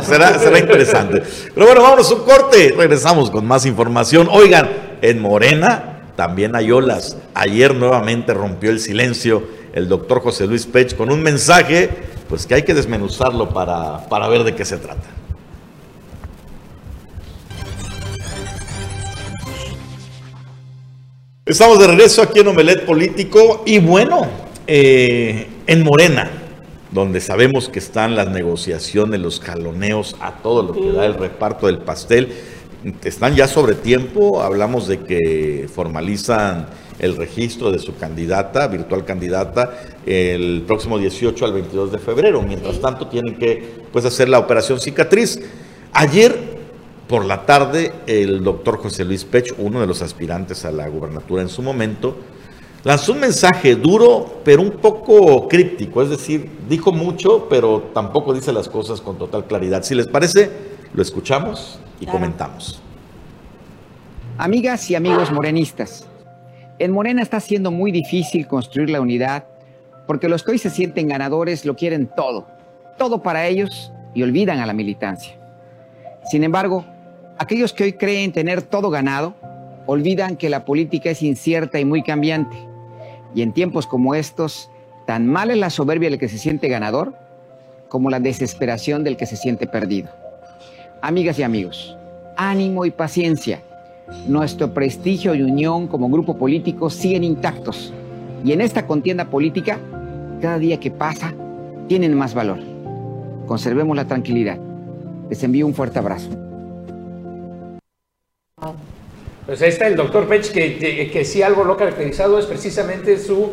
[0.01, 1.25] Será, será interesante.
[1.53, 4.29] Pero bueno, vámonos a un corte, regresamos con más información.
[4.31, 4.71] Oigan,
[5.03, 7.17] en Morena también hay olas.
[7.35, 11.89] Ayer nuevamente rompió el silencio el doctor José Luis Pech con un mensaje
[12.33, 15.07] pues que hay que desmenuzarlo para, para ver de qué se trata.
[21.45, 24.27] Estamos de regreso aquí en Omelet Político y bueno,
[24.67, 26.31] eh, en Morena,
[26.91, 31.67] donde sabemos que están las negociaciones, los jaloneos a todo lo que da el reparto
[31.67, 32.33] del pastel,
[33.05, 36.67] están ya sobre tiempo, hablamos de que formalizan
[36.99, 42.43] el registro de su candidata, virtual candidata, el próximo 18 al 22 de febrero.
[42.43, 45.41] Mientras tanto, tienen que pues, hacer la operación cicatriz.
[45.93, 46.53] Ayer
[47.09, 51.43] por la tarde, el doctor José Luis Pech, uno de los aspirantes a la gubernatura
[51.43, 52.17] en su momento,
[52.85, 56.03] lanzó un mensaje duro, pero un poco críptico.
[56.03, 59.83] Es decir, dijo mucho, pero tampoco dice las cosas con total claridad.
[59.83, 60.51] Si les parece,
[60.95, 62.81] lo escuchamos y comentamos.
[64.39, 66.07] Amigas y amigos morenistas,
[66.79, 69.45] en Morena está siendo muy difícil construir la unidad
[70.07, 72.47] porque los que hoy se sienten ganadores lo quieren todo,
[72.99, 75.39] todo para ellos y olvidan a la militancia.
[76.31, 76.85] Sin embargo,
[77.39, 79.35] aquellos que hoy creen tener todo ganado,
[79.87, 82.57] olvidan que la política es incierta y muy cambiante.
[83.35, 84.71] Y en tiempos como estos,
[85.07, 87.15] tan mal es la soberbia del que se siente ganador
[87.89, 90.22] como la desesperación del que se siente perdido.
[91.03, 91.97] Amigas y amigos,
[92.37, 93.61] ánimo y paciencia
[94.27, 97.93] nuestro prestigio y unión como grupo político siguen intactos.
[98.45, 99.79] Y en esta contienda política,
[100.41, 101.35] cada día que pasa,
[101.89, 102.59] tienen más valor.
[103.47, 104.59] Conservemos la tranquilidad.
[105.29, 106.31] Les envío un fuerte abrazo.
[109.47, 113.51] Pues ahí está el doctor Pech, que, que, si algo lo caracterizado es precisamente su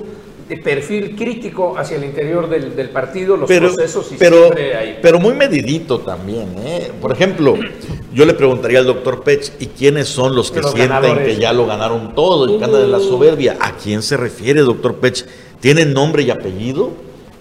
[0.58, 6.00] perfil crítico hacia el interior del, partido, los procesos y pero, siempre Pero muy medidito
[6.00, 6.92] también, ¿eh?
[7.00, 7.56] Por ejemplo,
[8.14, 11.68] yo le preguntaría al doctor Pech, ¿y quiénes son los que sienten que ya lo
[11.68, 13.58] ganaron todo y que andan en la soberbia?
[13.60, 15.26] ¿A quién se refiere, doctor Pech?
[15.60, 16.92] ¿Tiene nombre y apellido?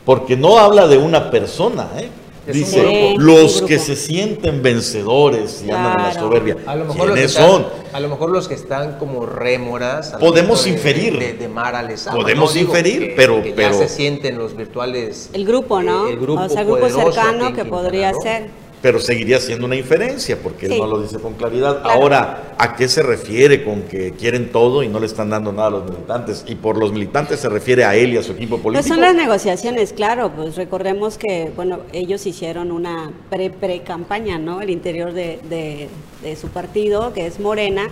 [0.05, 2.09] Porque no habla de una persona, ¿eh?
[2.53, 6.57] Dice, los que se sienten vencedores y andan en la soberbia.
[6.67, 7.67] A lo mejor ¿Quiénes son?
[7.93, 10.15] A lo mejor los que están como rémoras.
[10.21, 11.19] Podemos inferir.
[11.19, 13.73] De, de, Mara Podemos inferir, pero, pero.
[13.73, 15.31] Ya se sienten los virtuales.
[15.33, 16.09] El grupo, ¿no?
[16.09, 18.51] El grupo, o sea, el grupo cercano que podría ser.
[18.81, 20.81] Pero seguiría siendo una inferencia porque él Sí.
[20.81, 21.83] no lo dice con claridad.
[21.83, 22.01] Claro.
[22.01, 25.67] Ahora, ¿a qué se refiere con que quieren todo y no le están dando nada
[25.69, 26.45] a los militantes?
[26.47, 28.95] Y por los militantes se refiere a él y a su equipo Pues político.
[28.95, 34.61] son las negociaciones, claro, pues recordemos que, bueno, ellos hicieron una pre-pre-campaña, ¿no?
[34.61, 35.89] El interior de, de-
[36.23, 37.89] de su partido, que es Morena,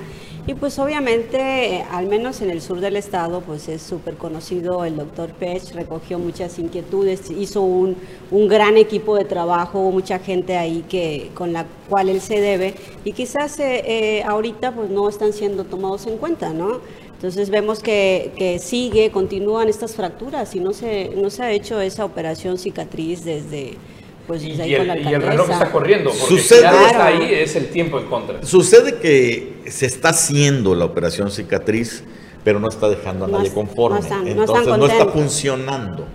[0.47, 4.97] y pues obviamente, al menos en el sur del estado, pues es súper conocido el
[4.97, 7.97] doctor Pech, recogió muchas inquietudes, hizo un,
[8.31, 12.75] un gran equipo de trabajo, mucha gente ahí que con la cual él se debe,
[13.05, 16.81] y quizás eh, eh, ahorita pues no están siendo tomados en cuenta, ¿no?
[17.15, 21.81] Entonces vemos que, que sigue, continúan estas fracturas y no se, no se ha hecho
[21.81, 23.79] esa operación cicatriz desde,
[24.27, 27.07] pues, Y, ahí y con la el, y el reloj está corriendo, porque Sucede- está
[27.07, 28.43] ahí es el tiempo en contra.
[28.45, 32.05] Sucede que se está haciendo la operación cicatriz,
[32.45, 33.99] pero no está dejando a No nadie conforme.
[33.99, 36.07] no están- Entonces no está funcionando.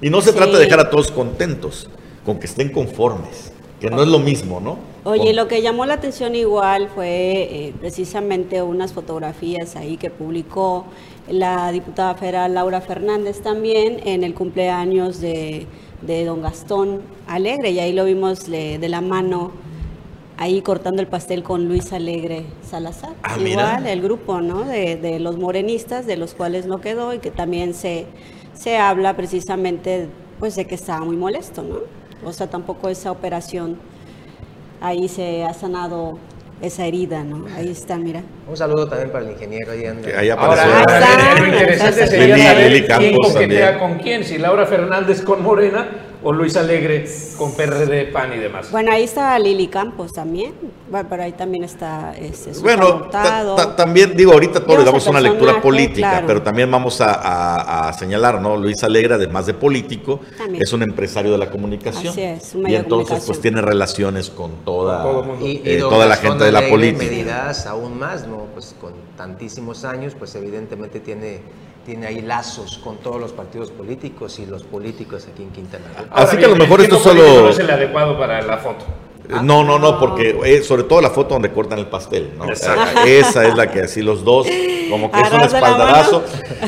[0.00, 0.36] Y no se Sí.
[0.36, 1.88] trata de dejar a todos contentos,
[2.24, 4.78] con que estén conformes, que no es lo mismo, ¿no?
[5.04, 10.10] Oye, Con- lo que llamó la atención igual fue eh, precisamente unas fotografías ahí que
[10.10, 10.84] publicó
[11.30, 15.66] la diputada federal Laura Fernández también en el cumpleaños de,
[16.02, 19.50] de don Gastón Alegre y ahí lo vimos le- de la mano
[20.36, 23.14] ahí cortando el pastel con Luis Alegre Salazar.
[23.24, 23.50] Ah, mira.
[23.78, 24.62] igual el grupo, ¿no?
[24.64, 28.06] De, de los morenistas, de los cuales no quedó y que también se,
[28.54, 30.08] se habla precisamente
[30.38, 31.76] pues de que estaba muy molesto, ¿no?
[32.24, 33.76] O sea, tampoco esa operación
[34.80, 36.18] ahí se ha sanado
[36.60, 37.46] esa herida, ¿no?
[37.56, 38.22] Ahí está, mira.
[38.48, 39.72] Un saludo también para el ingeniero.
[39.72, 40.08] Ahí anda.
[40.18, 40.94] ahí Ahora, apareció.
[40.94, 41.40] Ahí está.
[41.40, 43.78] lo interesante Lili- sería saber Lili quién coquetea también.
[43.78, 45.86] con quién, si Laura Fernández con Morena
[46.22, 48.70] o Luis Alegre con PRD, PAN y demás.
[48.72, 50.52] Bueno, ahí está Lili Campos también,
[50.90, 53.54] bueno, pero ahí también está este, Bueno, Hurtado.
[53.54, 56.26] ta- ta- también digo, ahorita todo Digo, le damos una lectura política, claro.
[56.26, 58.56] pero también vamos a, a- a señalar, ¿no?
[58.56, 60.62] Luis Alegra, además de político, También.
[60.62, 62.08] es un empresario de la comunicación.
[62.12, 65.26] Así es, un y medio de entonces, pues tiene relaciones con toda, Con todo el
[65.28, 65.46] mundo.
[65.46, 67.04] Y, y eh, toda la gente de la Alegre, política.
[67.04, 68.46] Me dirás aún más, ¿no?
[68.54, 71.40] Pues con tantísimos años, pues evidentemente tiene,
[71.88, 76.04] tiene ahí lazos con todos los partidos políticos y los políticos aquí en Quintana Roo.
[76.10, 78.84] Así que a lo mejor esto solo- No es el adecuado para la foto.
[79.26, 82.44] Eh, No, no, no, porque eh, sobre todo la foto donde cortan el pastel, ¿no?
[82.46, 83.00] Exacto.
[83.06, 84.46] Eh, Esa es la que así los dos,
[84.90, 86.22] como que es un espaldarazo.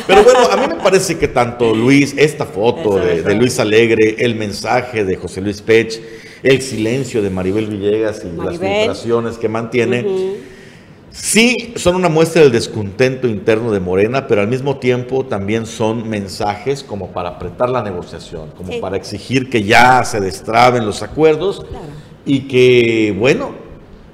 [0.06, 4.16] Pero bueno, a mí me parece que tanto Luis, esta foto de, de Luis Alegre,
[4.20, 6.00] el mensaje de José Luis Pech,
[6.42, 10.36] el silencio de Maribel Villegas y las filtraciones que mantiene, Ujú.
[11.12, 16.08] Sí, son una muestra del descontento interno de Morena, pero al mismo tiempo también son
[16.08, 18.78] mensajes como para apretar la negociación, como Sí.
[18.80, 21.84] para exigir que ya se destraben los acuerdos Claro.
[22.24, 23.52] y que, bueno,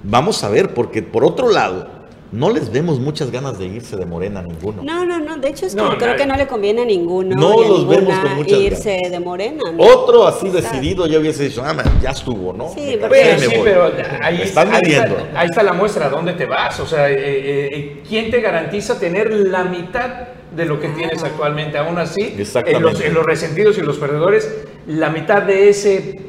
[0.03, 1.87] vamos a ver, porque por otro lado,
[2.33, 4.83] no les vemos muchas ganas de irse de Morena a ninguno.
[4.83, 6.17] No, no, no, de hecho es que No, creo nadie.
[6.17, 9.63] que no le conviene a ninguno No a los vemos con muchas irse de Morena.
[9.73, 9.83] ¿no?
[9.83, 12.69] Otro así decidido ya hubiese dicho, ah, man, ya estuvo, ¿no?
[12.75, 13.61] Sí, Me Pero sí, voy".
[13.65, 16.79] pero ahí, están está, ahí está la muestra, ¿a dónde te vas?
[16.81, 20.11] O sea, eh, eh, ¿quién te garantiza tener la mitad
[20.55, 21.79] de lo que tienes actualmente?
[21.79, 22.37] Aún así,
[22.67, 24.53] en los, en los resentidos y los perdedores,
[24.87, 26.21] la mitad de ese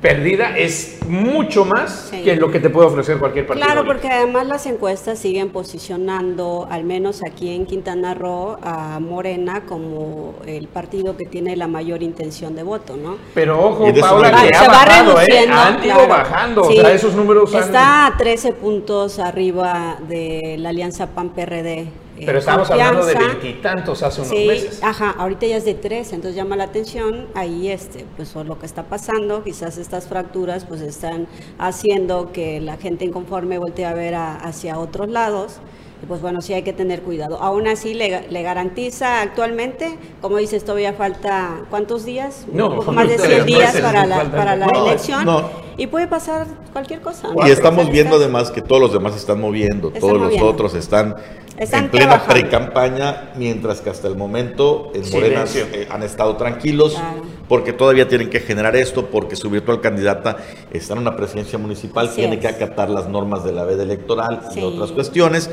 [0.00, 2.22] perdida es mucho más Sí.
[2.22, 3.66] que lo que te puede ofrecer cualquier partido.
[3.66, 9.62] Claro, porque además las encuestas siguen posicionando, al menos aquí en Quintana Roo, a Morena
[9.68, 13.16] como el partido que tiene la mayor intención de voto, ¿no?
[13.34, 15.24] Pero ojo, Paula, que ha se va bajado, ¿eh?
[15.26, 15.56] reduciendo.
[15.56, 16.08] Han ido claro.
[16.08, 16.78] bajando, Sí.
[16.78, 21.88] o sea, esos números han- Está a 13 puntos arriba de la alianza PAN-PRD.
[22.20, 23.38] Eh, Pero estábamos hablando de Confianza.
[23.40, 24.80] veintitantos hace unos Sí, meses.
[24.82, 28.58] ajá, ahorita ya es de tres, entonces llama la atención ahí este, pues por lo
[28.58, 31.26] que está pasando, quizás estas fracturas pues están
[31.58, 35.58] haciendo que la gente inconforme voltee a ver a- hacia otros lados.
[36.02, 37.42] Y pues bueno, sí hay que tener cuidado.
[37.42, 42.46] Aún así le, le garantiza actualmente, como dices, todavía falta ¿cuántos días?
[42.50, 44.32] No, Un poco más de 100 tres días meses, para la, faltan.
[44.40, 45.24] para la No, elección.
[45.26, 45.50] no.
[45.76, 47.28] Y puede pasar cualquier cosa.
[47.34, 47.46] ¿no?
[47.46, 50.44] Y estamos viendo además que todos los demás se están moviendo, Están todos moviendo.
[50.46, 51.16] los otros están,
[51.56, 56.94] Están en plena pre-campaña, mientras que hasta el momento en Morena eh, han estado tranquilos,
[56.94, 57.22] Claro.
[57.48, 60.38] porque todavía tienen que generar esto, porque su virtual candidata
[60.72, 62.40] está en una presidencia municipal, Así tiene es.
[62.40, 64.60] que acatar las normas de la veda electoral Sí.
[64.60, 65.50] y otras cuestiones.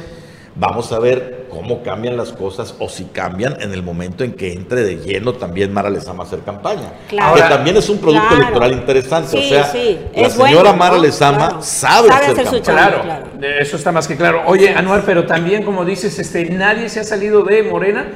[0.60, 4.54] Vamos a ver cómo cambian las cosas o si cambian en el momento en que
[4.54, 6.94] entre de lleno también Mara Lezama a hacer campaña.
[7.08, 7.36] Claro.
[7.36, 8.42] que también es un producto Claro.
[8.42, 9.38] electoral interesante.
[9.38, 10.98] o Sí, sea, sí, la es señora bueno, Mara.
[10.98, 11.62] Lezama Claro.
[11.62, 13.02] sabe, Sabe hacer, hacer su campaña.
[13.04, 14.42] Claro, eso está más que claro.
[14.48, 18.08] Oye, Anuar, pero también, como dices, este, nadie se ha salido de Morena,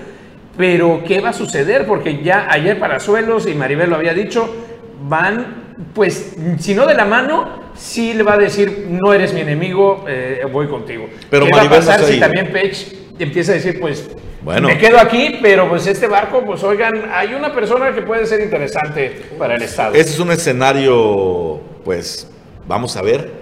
[0.58, 1.86] pero ¿qué va a suceder?
[1.86, 4.52] Porque ya ayer Parazuelos y Maribel lo había dicho,
[5.04, 5.61] van,
[5.94, 10.06] pues, si no de la mano, sí le va a decir, no eres mi enemigo,
[10.08, 11.08] eh, voy contigo.
[11.30, 14.10] Pero ¿Qué Maribel va a pasar si también Pech empieza a decir, pues,
[14.42, 14.68] Bueno.
[14.68, 18.42] me quedo aquí, pero pues este barco, pues oigan, hay una persona que puede ser
[18.42, 19.94] interesante para el Estado?
[19.96, 22.28] Ese es un escenario, pues,
[22.68, 23.42] vamos a ver.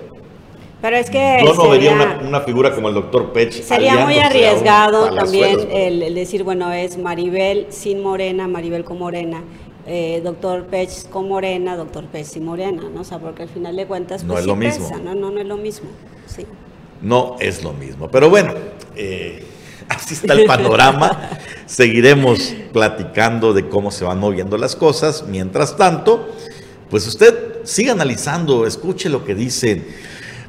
[0.82, 3.52] Pero es que Yo no sería- vería una, una figura como el doctor Pech.
[3.52, 9.44] Sería muy arriesgado también el, el decir, bueno, es Maribel sin Morena, Maribel con Morena,
[9.86, 13.02] eh, doctor Pech con Morena, doctor Pech sin Morena, ¿no?
[13.02, 14.90] O sea, porque al final de cuentas, No pues es sí lo mismo.
[15.04, 15.16] ¿no?
[15.16, 15.90] No, no es lo mismo,
[16.28, 16.46] sí.
[17.02, 18.10] No es lo mismo.
[18.10, 18.54] Pero bueno,
[18.96, 19.44] eh,
[19.90, 21.30] así está el panorama.
[21.66, 25.26] Seguiremos platicando de cómo se van moviendo las cosas.
[25.28, 26.30] Mientras tanto,
[26.90, 29.86] pues usted siga analizando, escuche lo que dicen,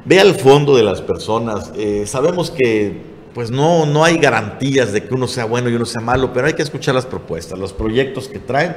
[0.05, 1.71] vea el fondo de las personas.
[1.75, 5.85] Eh, sabemos que pues no, no hay garantías de que uno sea bueno y uno
[5.85, 8.75] sea malo, pero hay que escuchar las propuestas, los proyectos que traen,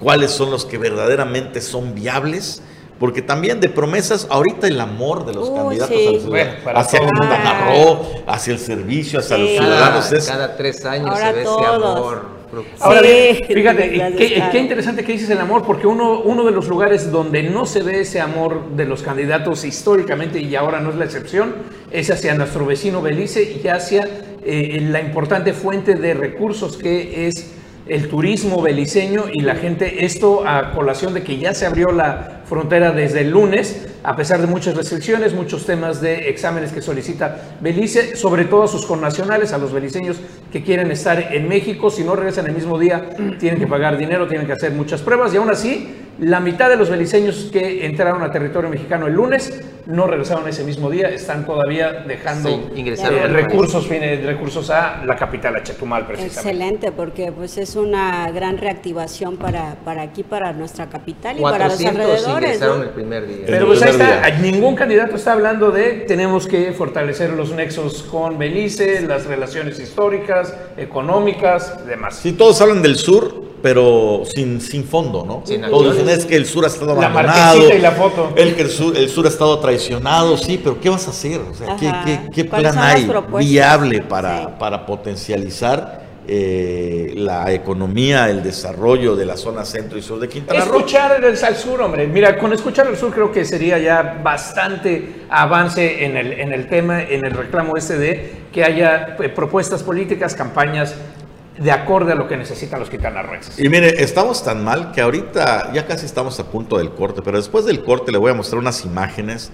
[0.00, 2.62] cuáles son los que verdaderamente son viables.
[2.98, 6.06] Porque también de promesas, ahorita el amor de los candidatos sí.
[6.08, 6.28] a la ciudad-
[6.64, 7.10] Bueno, hacia todos.
[7.12, 9.42] Quintana Roo, hacia el servicio, hacia Sí.
[9.42, 10.12] los ciudadanos.
[10.12, 12.36] Es, cada tres años Ahora se ve ese amor.
[12.80, 16.68] Ahora Sí, bien, fíjate, qué interesante que dices el amor, porque uno, uno de los
[16.68, 20.96] lugares donde no se ve ese amor de los candidatos históricamente, y ahora no es
[20.96, 21.54] la excepción,
[21.90, 24.08] es hacia nuestro vecino Belice y hacia
[24.42, 27.50] eh, la importante fuente de recursos que es
[27.88, 32.40] el turismo beliceño y la gente, esto a colación de que ya se abrió la
[32.44, 37.56] frontera desde el lunes, a pesar de muchas restricciones, muchos temas de exámenes que solicita
[37.60, 40.16] Belice, sobre todo a sus connacionales, a los beliceños
[40.52, 44.26] que quieren estar en México, si no regresan el mismo día, tienen que pagar dinero,
[44.26, 48.22] tienen que hacer muchas pruebas y aún así, la mitad de los beliceños que entraron
[48.22, 53.18] a territorio mexicano el lunes no regresaron ese mismo día, están todavía dejando Sí, ingresaron
[53.18, 56.40] eh, recursos, fines- recursos a la capital, a Chetumal precisamente.
[56.50, 61.68] Excelente, porque pues es una gran reactivación para, para aquí, para nuestra capital y para
[61.68, 62.44] los 400 alrededores.
[62.54, 62.82] ingresaron ¿no?
[62.84, 63.44] el primer día.
[63.46, 68.38] Pero pues ahí está, ningún candidato está hablando de tenemos que fortalecer los nexos con
[68.38, 72.16] Belice, las relaciones históricas, económicas, demás.
[72.16, 75.42] sí, todos hablan del sur, pero sin, sin fondo, ¿no?
[75.44, 77.42] Sin todos dicen es que el sur ha estado La abandonado.
[77.56, 78.32] marquesita y la foto.
[78.36, 81.40] El que el sur, el sur ha estado traicionado, sí, pero ¿qué vas a hacer?
[81.40, 83.08] O sea, ¿qué, qué- qué ¿Cuáles plan hay
[83.44, 84.46] viable para, Sí.
[84.60, 90.64] para potencializar eh, la economía, el desarrollo de la zona centro y sur de Quintana
[90.64, 90.76] Roo?
[90.78, 92.06] Escuchar el, al sur, hombre.
[92.06, 96.68] Mira, con escuchar al sur creo que sería ya bastante avance en el, en el
[96.68, 100.94] tema, en el reclamo este de que haya eh, propuestas políticas, campañas
[101.58, 103.58] de acorde a lo que necesitan los quintanarroenses.
[103.58, 107.38] Y mire, estamos tan mal que ahorita ya casi estamos a punto del corte, pero
[107.38, 109.50] después del corte le voy a mostrar unas imágenes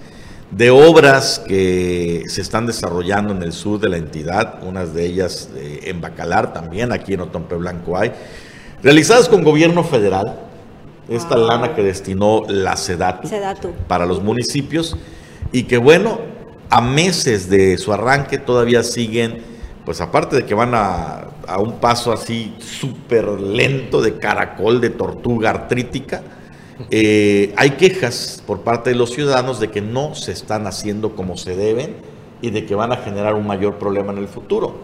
[0.51, 5.49] de obras que se están desarrollando en el sur de la entidad, unas de ellas
[5.55, 8.11] eh, en Bacalar también, aquí en Otompe Blanco hay,
[8.83, 10.41] realizadas con gobierno federal,
[11.09, 11.47] esta Wow.
[11.47, 13.73] lana que destinó la SEDATU Sedatu.
[13.87, 14.95] para los municipios
[15.51, 16.19] y que bueno,
[16.69, 19.41] a meses de su arranque todavía siguen,
[19.85, 24.89] pues aparte de que van a, a un paso así súper lento de caracol, de
[24.89, 26.21] tortuga artrítica,
[26.89, 31.37] eh, hay quejas por parte de los ciudadanos de que no se están haciendo como
[31.37, 31.95] se deben
[32.41, 34.75] y de que van a generar un mayor problema en el futuro.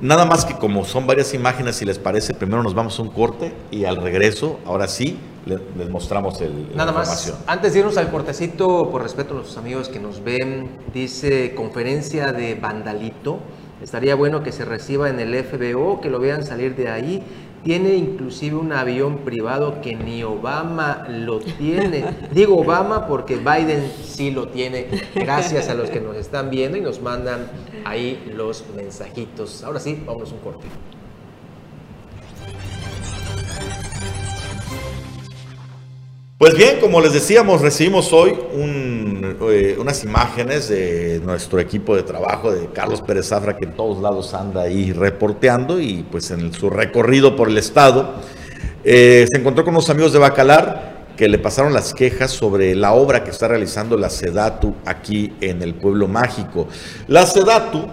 [0.00, 3.10] Nada más que como son varias imágenes, si les parece, primero nos vamos a un
[3.10, 5.16] corte y al regreso, ahora sí,
[5.46, 7.36] le- les mostramos el, la Nada más, información.
[7.46, 12.32] antes de irnos al cortecito, por respeto a los amigos que nos ven, dice conferencia
[12.32, 13.38] de Vandalito.
[13.82, 17.22] Estaría bueno que se reciba en el FBO, que lo vean salir de ahí.
[17.64, 22.04] Tiene inclusive un avión privado que ni Obama lo tiene.
[22.32, 24.86] Digo Obama porque Biden sí lo tiene.
[25.14, 27.50] Gracias a los que nos están viendo y nos mandan
[27.84, 29.62] ahí los mensajitos.
[29.64, 30.66] Ahora sí, vámonos a un corte.
[36.42, 42.02] Pues bien, como les decíamos, recibimos hoy un, eh, unas imágenes de nuestro equipo de
[42.02, 46.52] trabajo de Carlos Pérez Zafra, que en todos lados anda ahí reporteando y pues en
[46.52, 48.14] su recorrido por el estado
[48.82, 52.92] eh, se encontró con unos amigos de Bacalar que le pasaron las quejas sobre la
[52.92, 56.66] obra que está realizando la Sedatu aquí en el pueblo mágico.
[57.06, 57.86] La Sedatu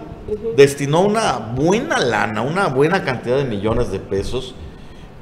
[0.56, 4.56] destinó una buena lana, una buena cantidad de millones de pesos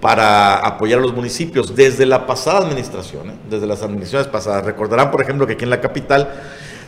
[0.01, 3.35] para apoyar a los municipios desde la pasada administración, ¿eh?
[3.51, 4.65] desde las administraciones pasadas.
[4.65, 6.31] Recordarán, por ejemplo, que aquí en la capital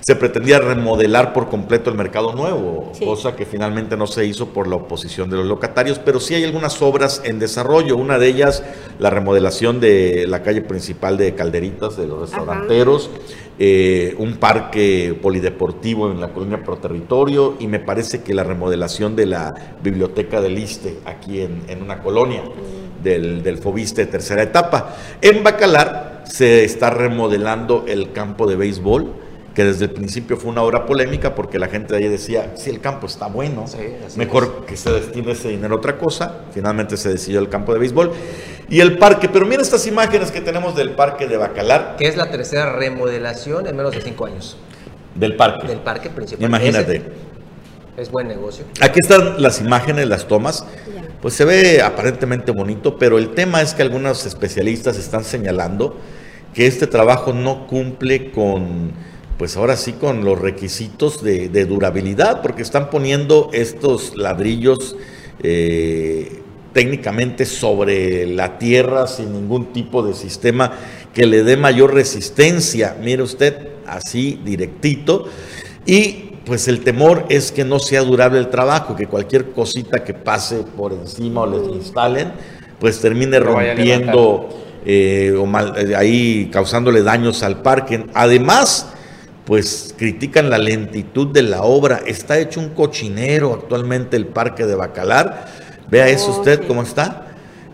[0.01, 3.05] se pretendía remodelar por completo el mercado nuevo, Sí.
[3.05, 6.45] cosa que finalmente no se hizo por la oposición de los locatarios, pero sí hay
[6.45, 7.97] algunas obras en desarrollo.
[7.97, 8.63] Una de ellas,
[8.99, 13.11] la remodelación de la calle principal de Calderitas, de los restauranteros,
[13.59, 19.17] eh, un parque polideportivo en la colonia Pro Territorio y me parece que la remodelación
[19.17, 19.53] de la
[19.83, 22.43] biblioteca del ISTE aquí en, en una colonia
[23.03, 24.97] del, del Fobiste de tercera etapa.
[25.21, 29.13] En Bacalar se está remodelando el campo de béisbol,
[29.55, 32.71] que desde el principio fue una obra polémica porque la gente de ahí decía, si
[32.71, 33.79] el campo está bueno, Sí,
[34.17, 36.43] mejor que se destine ese dinero a otra cosa.
[36.53, 38.13] Finalmente se decidió el campo de béisbol.
[38.69, 39.29] y el parque.
[39.29, 41.97] Pero mira estas imágenes que tenemos del parque de Bacalar.
[41.99, 44.57] Que es la tercera remodelación en menos de cinco años.
[45.17, 45.67] Del parque.
[45.67, 46.69] Del parque principalmente.
[46.69, 47.13] Imagínate.
[47.97, 48.65] es buen negocio.
[48.81, 50.65] Aquí están las imágenes, las tomas.
[51.21, 55.99] Pues se ve aparentemente bonito, pero el tema es que algunos especialistas están señalando
[56.55, 58.93] que este trabajo no cumple con,
[59.37, 64.97] pues ahora sí, con los requisitos de, durabilidad, porque están poniendo estos ladrillos
[65.43, 66.41] eh,
[66.73, 70.73] técnicamente sobre la tierra sin ningún tipo de sistema
[71.13, 72.97] que le dé mayor resistencia.
[72.99, 75.27] Mire usted, así directito.
[75.85, 80.15] Y pues el temor es que no sea durable el trabajo, que cualquier cosita que
[80.15, 82.33] pase por encima o les instalen,
[82.79, 84.49] pues termine rompiendo
[84.87, 88.07] eh, o mal, eh, ahí causándole daños al parque.
[88.15, 88.89] Además,
[89.45, 92.01] pues critican la lentitud de la obra.
[92.07, 95.47] Está hecho un cochinero actualmente el parque de Bacalar.
[95.91, 97.27] Vea eso usted cómo está.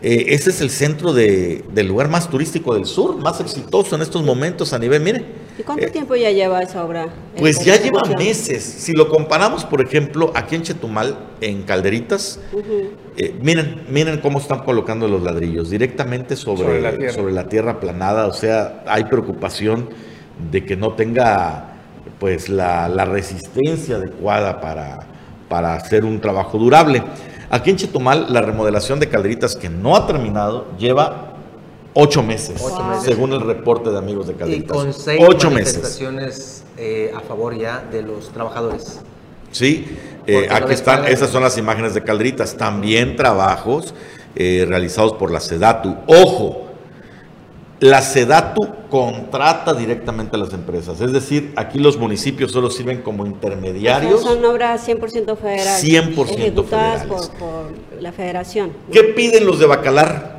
[0.03, 4.23] Eh, ese es el centro del lugar más turístico del sur, más exitoso en estos
[4.23, 5.46] momentos a nivel, mire.
[5.59, 7.09] ¿Y cuánto tiempo ya lleva esa obra?
[7.39, 8.63] Pues ya lleva meses.
[8.63, 12.41] Si lo comparamos, por ejemplo, aquí en Chetumal, en Calderitas,
[13.17, 18.33] eh, miren, miren cómo están colocando los ladrillos, directamente sobre, sobre, la tierra aplanada, o
[18.33, 19.89] sea, hay preocupación
[20.51, 21.73] de que no tenga
[22.19, 25.07] pues la, resistencia adecuada para,
[25.49, 27.03] para hacer un trabajo durable.
[27.49, 31.36] Aquí en Chetumal, la remodelación de Calderitas que no ha terminado lleva
[31.99, 32.63] ocho meses,
[33.03, 34.77] según el reporte de amigos de Calderitas.
[34.77, 39.01] Y con seis ocho manifestaciones eh, a favor ya de los trabajadores.
[39.51, 42.57] Sí, eh, aquí están, esas son las imágenes de Calderitas.
[42.57, 43.95] También trabajos
[44.35, 45.97] eh, realizados por la SEDATU.
[46.07, 46.67] Ojo,
[47.81, 53.27] la SEDATU contrata directamente a las empresas, es decir, aquí los municipios solo sirven como
[53.27, 54.23] intermediarios.
[54.23, 55.83] son obras 100% federales.
[55.83, 58.73] 100% ejecutadas Por, la federación.
[58.93, 60.36] ¿Qué piden los de Bacalar?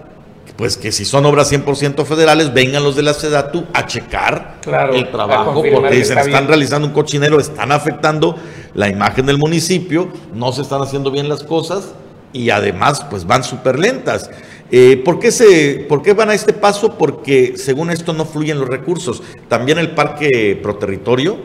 [0.57, 4.59] Pues que si son obras 100% federales, vengan los de la SEDATU a checar
[4.91, 8.35] el trabajo, porque dicen, están realizando un cochinero, están afectando
[8.73, 11.93] la imagen del municipio, no se están haciendo bien las cosas
[12.33, 14.31] y además pues van súper lentas.
[14.71, 16.97] Eh, ¿por, qué se, ¿Por qué van a este paso?
[16.97, 19.23] Porque según esto no fluyen los recursos.
[19.47, 21.37] También el parque proterritorio,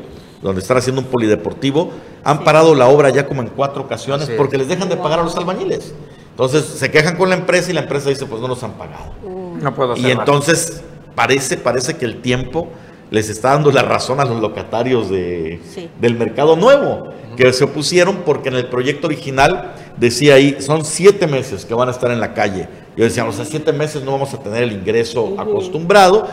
[0.42, 1.90] donde están haciendo un polideportivo,
[2.24, 5.22] han parado la obra ya como en cuatro ocasiones porque les dejan de pagar a
[5.22, 5.94] los albañiles.
[6.33, 9.12] Entonces se quejan con la empresa y la empresa dice, pues no nos han pagado.
[9.22, 10.83] No puedo hacer Y entonces
[11.14, 12.68] parece, parece que el tiempo
[13.11, 15.61] les está dando la razón a los locatarios de,
[16.01, 21.26] del mercado nuevo, que se opusieron porque en el proyecto original decía ahí, son siete
[21.26, 22.68] meses que van a estar en la calle.
[22.97, 26.26] Yo decía, o sea, siete meses no vamos a tener el ingreso acostumbrado,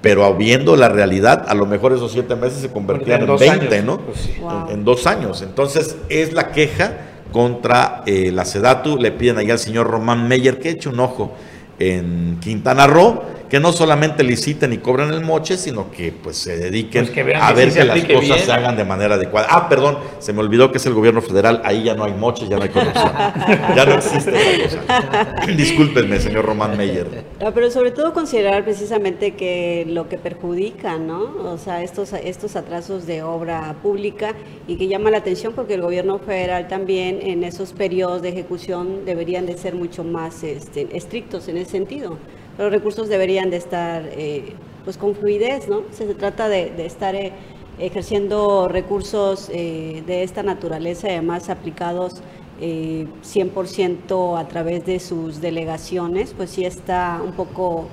[0.00, 3.98] pero viendo la realidad, a lo mejor esos siete meses se convertían en, 20, ¿no?
[3.98, 4.28] Pues
[4.68, 5.42] en, dos años.
[5.42, 6.92] Entonces, es la queja
[7.36, 8.96] contra eh, la SEDATU.
[8.96, 11.34] Le piden ahí al señor Román Meyer que eche un ojo
[11.78, 16.56] en Quintana Roo que no solamente liciten y cobren el moche, sino que pues se
[16.56, 19.46] dediquen pues a ver que las cosas se hagan de manera adecuada.
[19.50, 22.48] Ah, perdón, se me olvidó que es el gobierno federal, ahí ya no hay moches,
[22.48, 23.12] ya no hay corrupción.
[23.76, 25.46] ya no existe esa cosa.
[25.56, 27.24] Discúlpenme, señor Román Meyer.
[27.54, 31.36] pero sobre todo considerar precisamente que lo que perjudica, ¿no?
[31.44, 34.34] O sea, estos, estos atrasos de obra pública
[34.66, 39.04] y que llama la atención porque el gobierno federal también en esos periodos de ejecución
[39.04, 42.18] deberían de ser mucho más este, estrictos en ese sentido
[42.58, 44.54] los recursos deberían de estar eh,
[44.84, 45.82] pues con fluidez, ¿no?
[45.90, 47.32] Se, trata de, estar eh,
[47.78, 52.22] ejerciendo recursos eh, de esta naturaleza, además aplicados
[52.58, 57.88] 100% a través de sus delegaciones, pues sí está un poco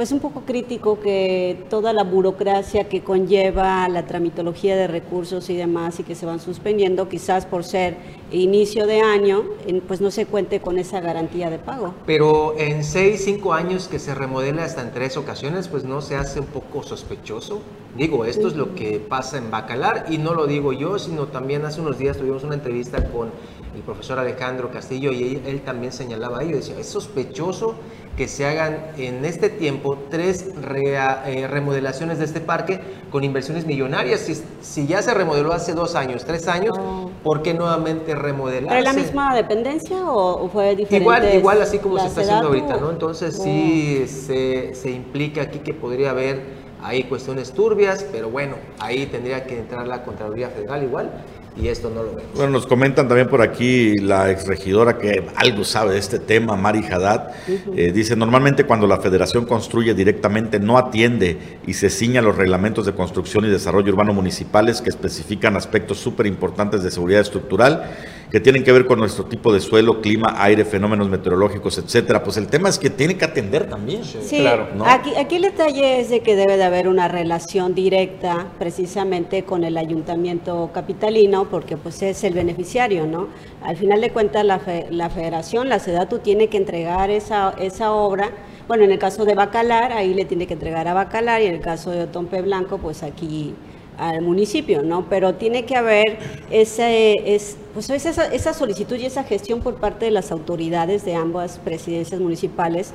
[0.00, 5.56] pues un poco crítico que toda la burocracia que conlleva la tramitología de recursos y
[5.56, 7.98] demás y que se van suspendiendo, quizás por ser
[8.32, 9.44] inicio de año,
[9.86, 11.92] pues no se cuente con esa garantía de pago.
[12.06, 16.16] Pero en seis, cinco años que se remodela hasta en tres ocasiones, pues no se
[16.16, 17.60] hace un poco sospechoso.
[17.94, 21.66] Digo, esto es lo que pasa en Bacalar y no lo digo yo, sino también
[21.66, 23.30] hace unos días tuvimos una entrevista con
[23.74, 27.74] el profesor Alejandro Castillo y él, también señalaba ello, decía, es sospechoso
[28.20, 32.78] que se hagan en este tiempo tres eh, remodelaciones de este parque
[33.10, 34.20] con inversiones millonarias.
[34.20, 37.10] Si, si, ya se remodeló hace dos años, tres años, oh.
[37.22, 38.78] ¿por qué nuevamente remodelarse?
[38.78, 40.96] ¿Era la misma dependencia o, fue diferente?
[40.98, 42.90] Igual, igual así como se está haciendo ahorita, ¿no?
[42.90, 46.42] Entonces sí se, se implica aquí que podría haber
[46.82, 51.10] ahí cuestiones turbias, pero bueno, ahí tendría que entrar la Contraloría Federal igual
[51.56, 52.34] y esto no lo vemos.
[52.34, 56.84] Bueno, nos comentan también por aquí la exregidora que algo sabe de este tema, Mari
[56.84, 57.30] Haddad,
[57.76, 62.86] eh, dice, normalmente cuando la federación construye directamente no atiende y se ciña los reglamentos
[62.86, 67.90] de construcción y desarrollo urbano municipales que especifican aspectos súper importantes de seguridad estructural
[68.30, 72.22] que tienen que ver con nuestro tipo de suelo, clima, aire, fenómenos meteorológicos, etcétera.
[72.22, 74.04] Pues el tema es que tiene que atender también.
[74.04, 74.68] Sí, Claro.
[74.74, 74.84] ¿no?
[74.86, 79.64] aquí, aquí el detalle es de que debe de haber una relación directa precisamente con
[79.64, 83.28] el ayuntamiento capitalino, porque pues es el beneficiario, ¿no?
[83.62, 87.92] Al final de cuentas la, fe- la federación, la SEDATU tiene que entregar esa, esa
[87.92, 88.30] obra,
[88.68, 91.54] bueno, en el caso de Bacalar, ahí le tiene que entregar a Bacalar, y en
[91.54, 93.54] el caso de Otompe Blanco, pues aquí
[94.00, 95.06] al municipio, ¿no?
[95.08, 96.18] Pero tiene que haber
[96.50, 101.14] ese, es, pues esa, esa solicitud y esa gestión por parte de las autoridades de
[101.14, 102.92] ambas presidencias municipales,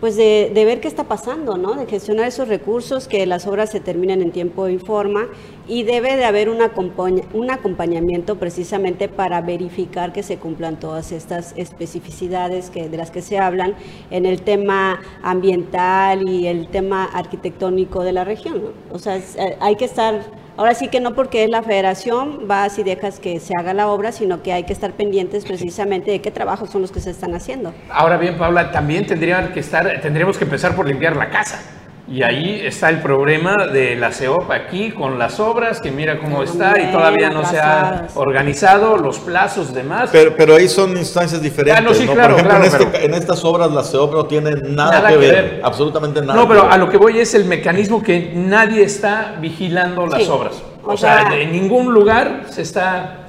[0.00, 1.74] pues de, de ver qué está pasando, ¿no?
[1.74, 5.28] De gestionar esos recursos, que las obras se terminen en tiempo y forma,
[5.66, 11.10] y debe de haber un, acompaña- un acompañamiento precisamente para verificar que se cumplan todas
[11.10, 13.74] estas especificidades que, de las que se hablan
[14.10, 18.70] en el tema ambiental y el tema arquitectónico de la región, ¿no?
[18.94, 20.20] O sea, eh, hay que estar
[20.56, 23.88] Ahora sí que no porque es la federación, vas y dejas que se haga la
[23.88, 27.10] obra, sino que hay que estar pendientes precisamente de qué trabajos son los que se
[27.10, 27.74] están haciendo.
[27.90, 31.60] Ahora bien, Paula, también tendrían que estar, tendríamos que empezar por limpiar la casa.
[32.06, 36.42] Y ahí está el problema de la CEOP aquí con las obras, que mira cómo
[36.42, 40.10] está y todavía no se ha organizado, los plazos demás.
[40.12, 41.78] Pero, pero ahí son instancias diferentes.
[41.78, 42.12] Ah, no, sí, ¿no?
[42.12, 44.92] claro, Por ejemplo, claro, en, este- pero- en estas obras la CEOP no tiene nada,
[44.92, 45.60] Nada que, que ver, ver.
[45.64, 46.34] absolutamente nada.
[46.34, 46.72] no, que pero ver.
[46.72, 50.28] a lo que voy es el mecanismo que nadie está vigilando las Sí.
[50.30, 50.62] obras.
[50.84, 53.20] O, O sea, sea- en ningún lugar se está...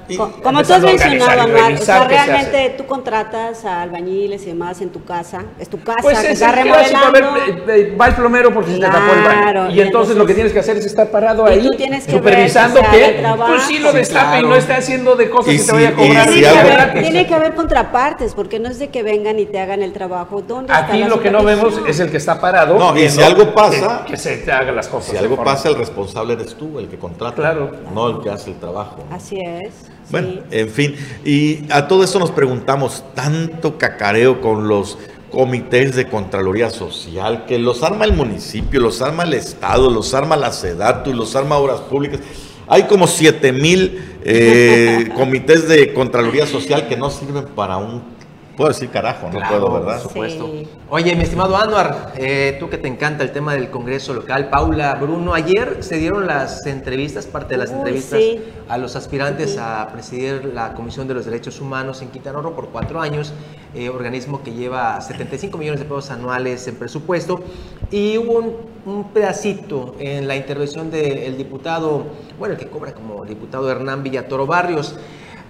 [0.43, 4.89] Como tú has mencionado, o sea, se realmente tú contratas a albañiles y demás en
[4.89, 7.38] tu casa, es tu casa Pues que es está ver, remodelando.
[7.74, 9.70] eh, va el plomero porque se te tapó el baño.
[9.72, 12.06] Y y entonces lo que tienes que hacer es estar parado Y ahí, tú tienes
[12.06, 13.51] que supervisando ver que que el trabajo.
[13.53, 15.89] pues sí lo Sí, destape y no esté haciendo de cosas Y que te vaya
[15.89, 16.28] a cobrar.
[16.28, 19.60] tiene, que haber, tiene que haber contrapartes, porque no es de que vengan y te
[19.60, 20.41] hagan el trabajo.
[20.41, 22.78] ¿Dónde Aquí lo que no vemos es el que está parado.
[22.78, 25.12] No, y si algo pasa- Que, se te haga las cosas.
[25.12, 27.36] Si algo pasa, el responsable eres tú, el que contrata.
[27.36, 27.72] Claro.
[27.93, 29.03] No el que hace el trabajo.
[29.12, 29.74] Así es.
[30.10, 30.41] Bueno, sí.
[30.51, 34.97] en fin, y a todo esto nos preguntamos, tanto cacareo con los
[35.36, 40.38] comités de Contraloría Social, que los arma el municipio, los arma el Estado, los arma
[40.38, 42.22] la SEDATU, los arma Obras Públicas.
[42.68, 48.14] Hay como 7 mil eh, comités de Contraloría Social que no sirven para un...
[48.56, 50.01] Puedo decir carajo, no Claro, puedo, ¿verdad?
[50.01, 50.45] Por supuesto.
[50.47, 50.68] Sí.
[50.89, 54.95] Oye, mi estimado Anuar, eh, tú que te encanta el tema del Congreso local, Paula,
[54.95, 58.41] Bruno, ayer se dieron las entrevistas, parte de las Uy, entrevistas sí.
[58.70, 62.70] a los aspirantes a presidir la Comisión de los Derechos Humanos en Quintana Roo por
[62.70, 63.34] cuatro años,
[63.74, 67.43] eh, organismo que lleva 75 millones de pesos anuales en presupuesto,
[67.91, 72.06] y hubo un, un pedacito en la intervención del diputado,
[72.39, 74.95] bueno, el que cobra como diputado Hernán Villatoro Barrios,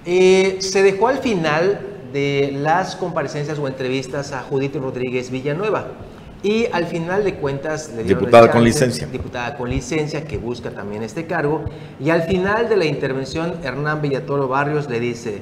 [0.07, 5.87] eh, se dejó al final de las comparecencias o entrevistas a Judith Rodríguez Villanueva.
[6.43, 9.07] Y al final de cuentas le dieron Diputada con licencia.
[9.07, 11.65] Diputada con licencia que busca también este cargo.
[11.99, 15.41] Y al final de la intervención, Hernán Villatoro Barrios le dice,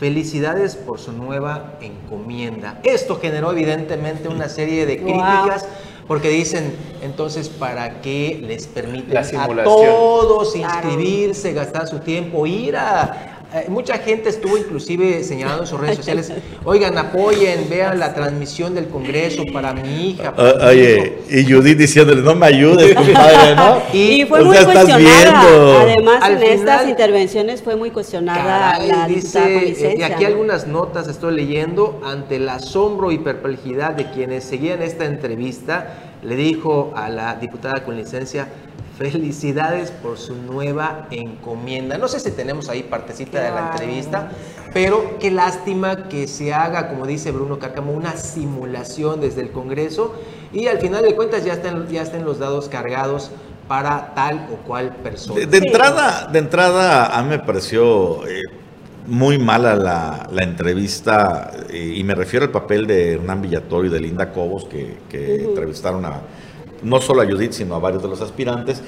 [0.00, 2.80] felicidades por su nueva encomienda.
[2.82, 5.04] Esto generó evidentemente una serie de Wow.
[5.04, 5.68] críticas.
[6.08, 12.76] Porque dicen, entonces, ¿para qué les permiten La a todos inscribirse, gastar su tiempo, ir
[12.76, 13.37] a...
[13.54, 16.30] eh, mucha gente estuvo inclusive señalando en sus redes sociales,
[16.64, 20.34] oigan, apoyen, vean la transmisión del Congreso para mi hija.
[20.34, 21.38] para Ah, mi oye, hijo".
[21.40, 23.82] y Judith diciéndole, no me ayudes, compadre, ¿no?
[23.94, 24.96] Y fue muy cuestionada.
[24.98, 25.78] viendo.
[25.78, 30.06] Además, Al en estas intervenciones fue muy cuestionada Caray, la dice, eh, y licencia.
[30.08, 35.94] aquí algunas notas estoy leyendo, ante el asombro y perplejidad de quienes seguían esta entrevista,
[36.22, 38.48] le dijo a la diputada con licencia,
[38.98, 41.98] felicidades por su nueva encomienda.
[41.98, 44.32] No sé si tenemos ahí partecita de la entrevista,
[44.74, 50.14] pero qué lástima que se haga, como dice Bruno Cárcamo, una simulación desde el Congreso
[50.52, 53.30] y al final de cuentas ya estén, ya estén los dados cargados
[53.68, 55.46] para tal o cual persona.
[55.46, 58.42] De, entrada, de entrada, a mí me pareció eh,
[59.06, 63.90] muy mala la, la entrevista, eh, y me refiero al papel de Hernán Villatoro y
[63.90, 66.22] de Linda Cobos, que, que entrevistaron a
[66.82, 68.82] no solo a Judith, sino a varios de los aspirantes,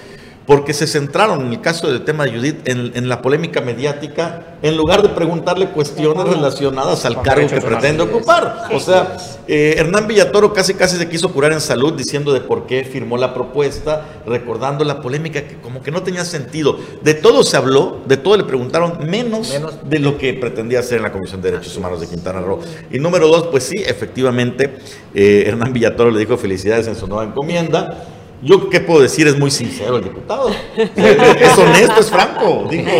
[0.50, 4.56] porque se centraron en el caso del tema de Judith en, en la polémica mediática,
[4.62, 8.64] en lugar de preguntarle cuestiones relacionadas al cargo que pretende ocupar.
[8.72, 12.66] O sea, eh, Hernán Villatoro casi casi se quiso curar en salud diciendo de por
[12.66, 16.76] qué firmó la propuesta, recordando la polémica que como que no tenía sentido.
[17.00, 19.88] De todo se habló, de todo le preguntaron, menos, Menos.
[19.88, 22.58] de lo que pretendía hacer en la Comisión de Derechos Humanos de Quintana Roo.
[22.90, 24.78] Y número dos, pues sí, efectivamente,
[25.14, 28.16] eh, Hernán Villatoro le dijo felicidades en su nueva encomienda.
[28.42, 29.26] Yo, ¿qué puedo decir?
[29.26, 30.50] Es muy sincero el diputado.
[30.76, 32.66] Es honesto, es franco.
[32.70, 32.90] Dijo,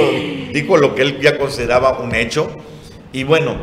[0.53, 2.49] dijo lo que él ya consideraba un hecho.
[3.13, 3.55] Y bueno,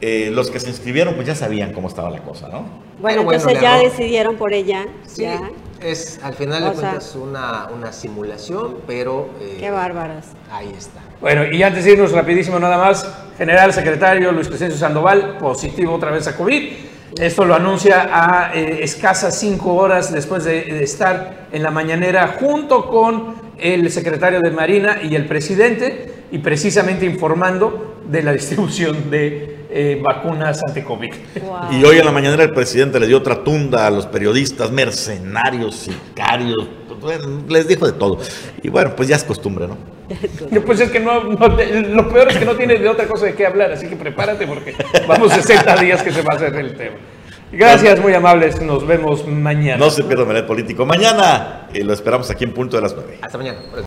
[0.00, 2.84] eh, los que se inscribieron, pues ya sabían cómo estaba la cosa, ¿no?
[3.00, 4.86] Bueno, bueno, entonces ya decidieron por ella.
[5.06, 5.50] Sí, ya.
[5.82, 9.28] Es, al final de O sea- cuentas, una, una simulación, pero...
[9.40, 10.28] eh, Qué bárbaras.
[10.50, 11.00] Ahí está.
[11.20, 13.06] Bueno, y antes de irnos rapidísimo nada más,
[13.36, 16.72] general secretario Luis Crescencio Sandoval, positivo otra vez a COVID.
[17.18, 22.36] Esto lo anuncia a eh, escasas cinco horas después de, de estar en la mañanera
[22.38, 29.10] junto con el secretario de Marina y el presidente y precisamente informando de la distribución
[29.10, 31.12] de eh, vacunas anti-COVID.
[31.42, 31.72] Wow.
[31.72, 35.74] Y hoy en la mañana el presidente le dio otra tunda a los periodistas, mercenarios,
[35.74, 36.68] sicarios,
[37.04, 38.18] bueno, les dijo de todo.
[38.62, 39.76] Y bueno, pues ya es costumbre, ¿no?
[40.66, 43.34] Pues es que no, no lo peor es que no tiene de otra cosa de
[43.34, 44.74] qué hablar, así que prepárate porque
[45.06, 46.96] vamos 60 días que se va a hacer el tema.
[47.52, 49.76] Gracias, muy amables, nos vemos mañana.
[49.76, 50.84] No se pierda Melet Político.
[50.84, 53.18] Mañana eh, lo esperamos aquí en punto de las 9.
[53.22, 53.60] Hasta mañana.